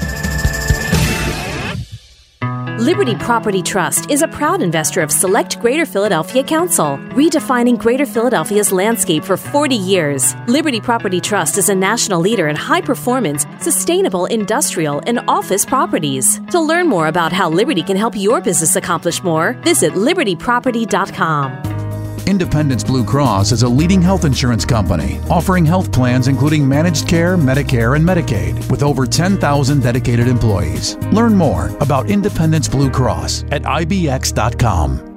Liberty 2.77 3.15
Property 3.15 3.63
Trust 3.63 4.11
is 4.11 4.21
a 4.21 4.27
proud 4.27 4.61
investor 4.61 5.01
of 5.01 5.11
Select 5.11 5.59
Greater 5.59 5.83
Philadelphia 5.83 6.43
Council, 6.43 6.99
redefining 7.15 7.75
Greater 7.75 8.05
Philadelphia's 8.05 8.71
landscape 8.71 9.23
for 9.23 9.35
40 9.35 9.73
years. 9.73 10.35
Liberty 10.45 10.79
Property 10.79 11.19
Trust 11.19 11.57
is 11.57 11.69
a 11.69 11.75
national 11.75 12.21
leader 12.21 12.49
in 12.49 12.55
high 12.55 12.81
performance, 12.81 13.47
sustainable 13.59 14.27
industrial 14.27 15.01
and 15.07 15.21
office 15.27 15.65
properties. 15.65 16.39
To 16.51 16.59
learn 16.59 16.87
more 16.87 17.07
about 17.07 17.33
how 17.33 17.49
Liberty 17.49 17.81
can 17.81 17.97
help 17.97 18.15
your 18.15 18.41
business 18.41 18.75
accomplish 18.75 19.23
more, 19.23 19.53
visit 19.63 19.93
libertyproperty.com. 19.93 21.76
Independence 22.25 22.83
Blue 22.83 23.03
Cross 23.03 23.51
is 23.51 23.63
a 23.63 23.69
leading 23.69 24.01
health 24.01 24.25
insurance 24.25 24.65
company 24.65 25.19
offering 25.29 25.65
health 25.65 25.91
plans 25.91 26.27
including 26.27 26.67
managed 26.67 27.07
care, 27.07 27.37
Medicare, 27.37 27.95
and 27.95 28.05
Medicaid 28.05 28.69
with 28.71 28.81
over 28.83 29.05
10,000 29.05 29.81
dedicated 29.81 30.27
employees. 30.27 30.95
Learn 31.11 31.35
more 31.35 31.75
about 31.81 32.09
Independence 32.09 32.67
Blue 32.67 32.89
Cross 32.89 33.43
at 33.51 33.63
IBX.com. 33.63 35.07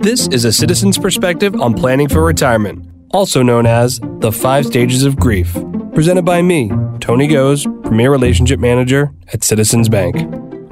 This 0.00 0.28
is 0.28 0.44
a 0.44 0.52
citizen's 0.52 0.96
perspective 0.96 1.60
on 1.60 1.74
planning 1.74 2.08
for 2.08 2.24
retirement, 2.24 2.88
also 3.10 3.42
known 3.42 3.66
as 3.66 4.00
the 4.20 4.32
five 4.32 4.64
stages 4.64 5.04
of 5.04 5.16
grief. 5.16 5.52
Presented 5.92 6.24
by 6.24 6.40
me, 6.40 6.70
Tony 7.00 7.26
Goes, 7.26 7.66
Premier 7.82 8.10
Relationship 8.10 8.60
Manager 8.60 9.12
at 9.32 9.42
Citizens 9.42 9.88
Bank. 9.88 10.16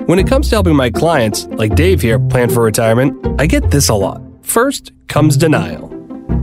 When 0.07 0.21
it 0.21 0.29
comes 0.29 0.49
to 0.51 0.55
helping 0.55 0.77
my 0.77 0.88
clients, 0.88 1.47
like 1.47 1.75
Dave 1.75 2.01
here, 2.01 2.21
plan 2.21 2.49
for 2.49 2.62
retirement, 2.62 3.40
I 3.40 3.47
get 3.47 3.73
this 3.73 3.88
a 3.88 3.95
lot. 3.95 4.23
First 4.40 4.92
comes 5.09 5.37
denial. 5.37 5.88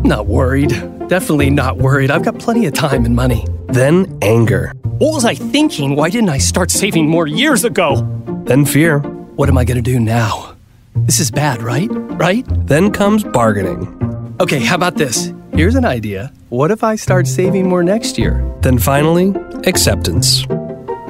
Not 0.03 0.27
worried. 0.27 0.71
Definitely 1.07 1.49
not 1.49 1.77
worried. 1.77 2.11
I've 2.11 2.25
got 2.25 2.37
plenty 2.39 2.65
of 2.65 2.73
time 2.73 3.05
and 3.05 3.15
money. 3.15 3.47
Then 3.67 4.19
anger. 4.21 4.73
What 4.97 5.13
was 5.13 5.23
I 5.23 5.35
thinking? 5.35 5.95
Why 5.95 6.09
didn't 6.09 6.27
I 6.27 6.39
start 6.39 6.71
saving 6.71 7.07
more 7.07 7.25
years 7.25 7.63
ago? 7.63 8.05
Then 8.43 8.65
fear. 8.65 8.99
What 8.99 9.47
am 9.47 9.57
I 9.57 9.63
going 9.63 9.81
to 9.81 9.81
do 9.81 9.97
now? 9.97 10.57
This 10.97 11.21
is 11.21 11.31
bad, 11.31 11.63
right? 11.63 11.87
Right? 11.89 12.45
Then 12.67 12.91
comes 12.91 13.23
bargaining. 13.23 14.35
Okay, 14.41 14.59
how 14.59 14.75
about 14.75 14.95
this? 14.95 15.31
Here's 15.53 15.75
an 15.75 15.85
idea. 15.85 16.33
What 16.49 16.69
if 16.69 16.83
I 16.83 16.97
start 16.97 17.27
saving 17.27 17.69
more 17.69 17.81
next 17.81 18.17
year? 18.17 18.43
Then 18.59 18.77
finally, 18.77 19.33
acceptance. 19.65 20.45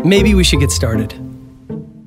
Maybe 0.06 0.36
we 0.36 0.44
should 0.44 0.60
get 0.60 0.70
started. 0.70 1.23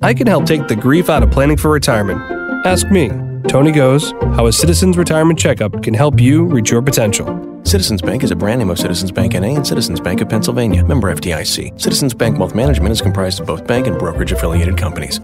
I 0.02 0.14
can 0.14 0.26
help 0.26 0.46
take 0.46 0.68
the 0.68 0.76
grief 0.76 1.08
out 1.08 1.22
of 1.22 1.30
planning 1.30 1.56
for 1.56 1.70
retirement. 1.70 2.20
Ask 2.66 2.90
me, 2.90 3.08
Tony 3.48 3.72
Goes, 3.72 4.12
how 4.34 4.46
a 4.46 4.52
Citizens 4.52 4.98
Retirement 4.98 5.38
Checkup 5.38 5.82
can 5.82 5.94
help 5.94 6.20
you 6.20 6.44
reach 6.44 6.70
your 6.70 6.82
potential. 6.82 7.26
Citizens 7.64 8.02
Bank 8.02 8.22
is 8.22 8.30
a 8.30 8.36
brand 8.36 8.58
name 8.58 8.70
of 8.70 8.78
Citizens 8.78 9.10
Bank 9.10 9.32
NA 9.32 9.54
and 9.56 9.66
Citizens 9.66 10.00
Bank 10.00 10.20
of 10.20 10.28
Pennsylvania, 10.28 10.84
member 10.84 11.12
FDIC. 11.14 11.80
Citizens 11.80 12.14
Bank 12.14 12.38
Wealth 12.38 12.54
Management 12.54 12.92
is 12.92 13.00
comprised 13.00 13.40
of 13.40 13.46
both 13.46 13.66
bank 13.66 13.86
and 13.86 13.98
brokerage 13.98 14.32
affiliated 14.32 14.76
companies 14.76 15.18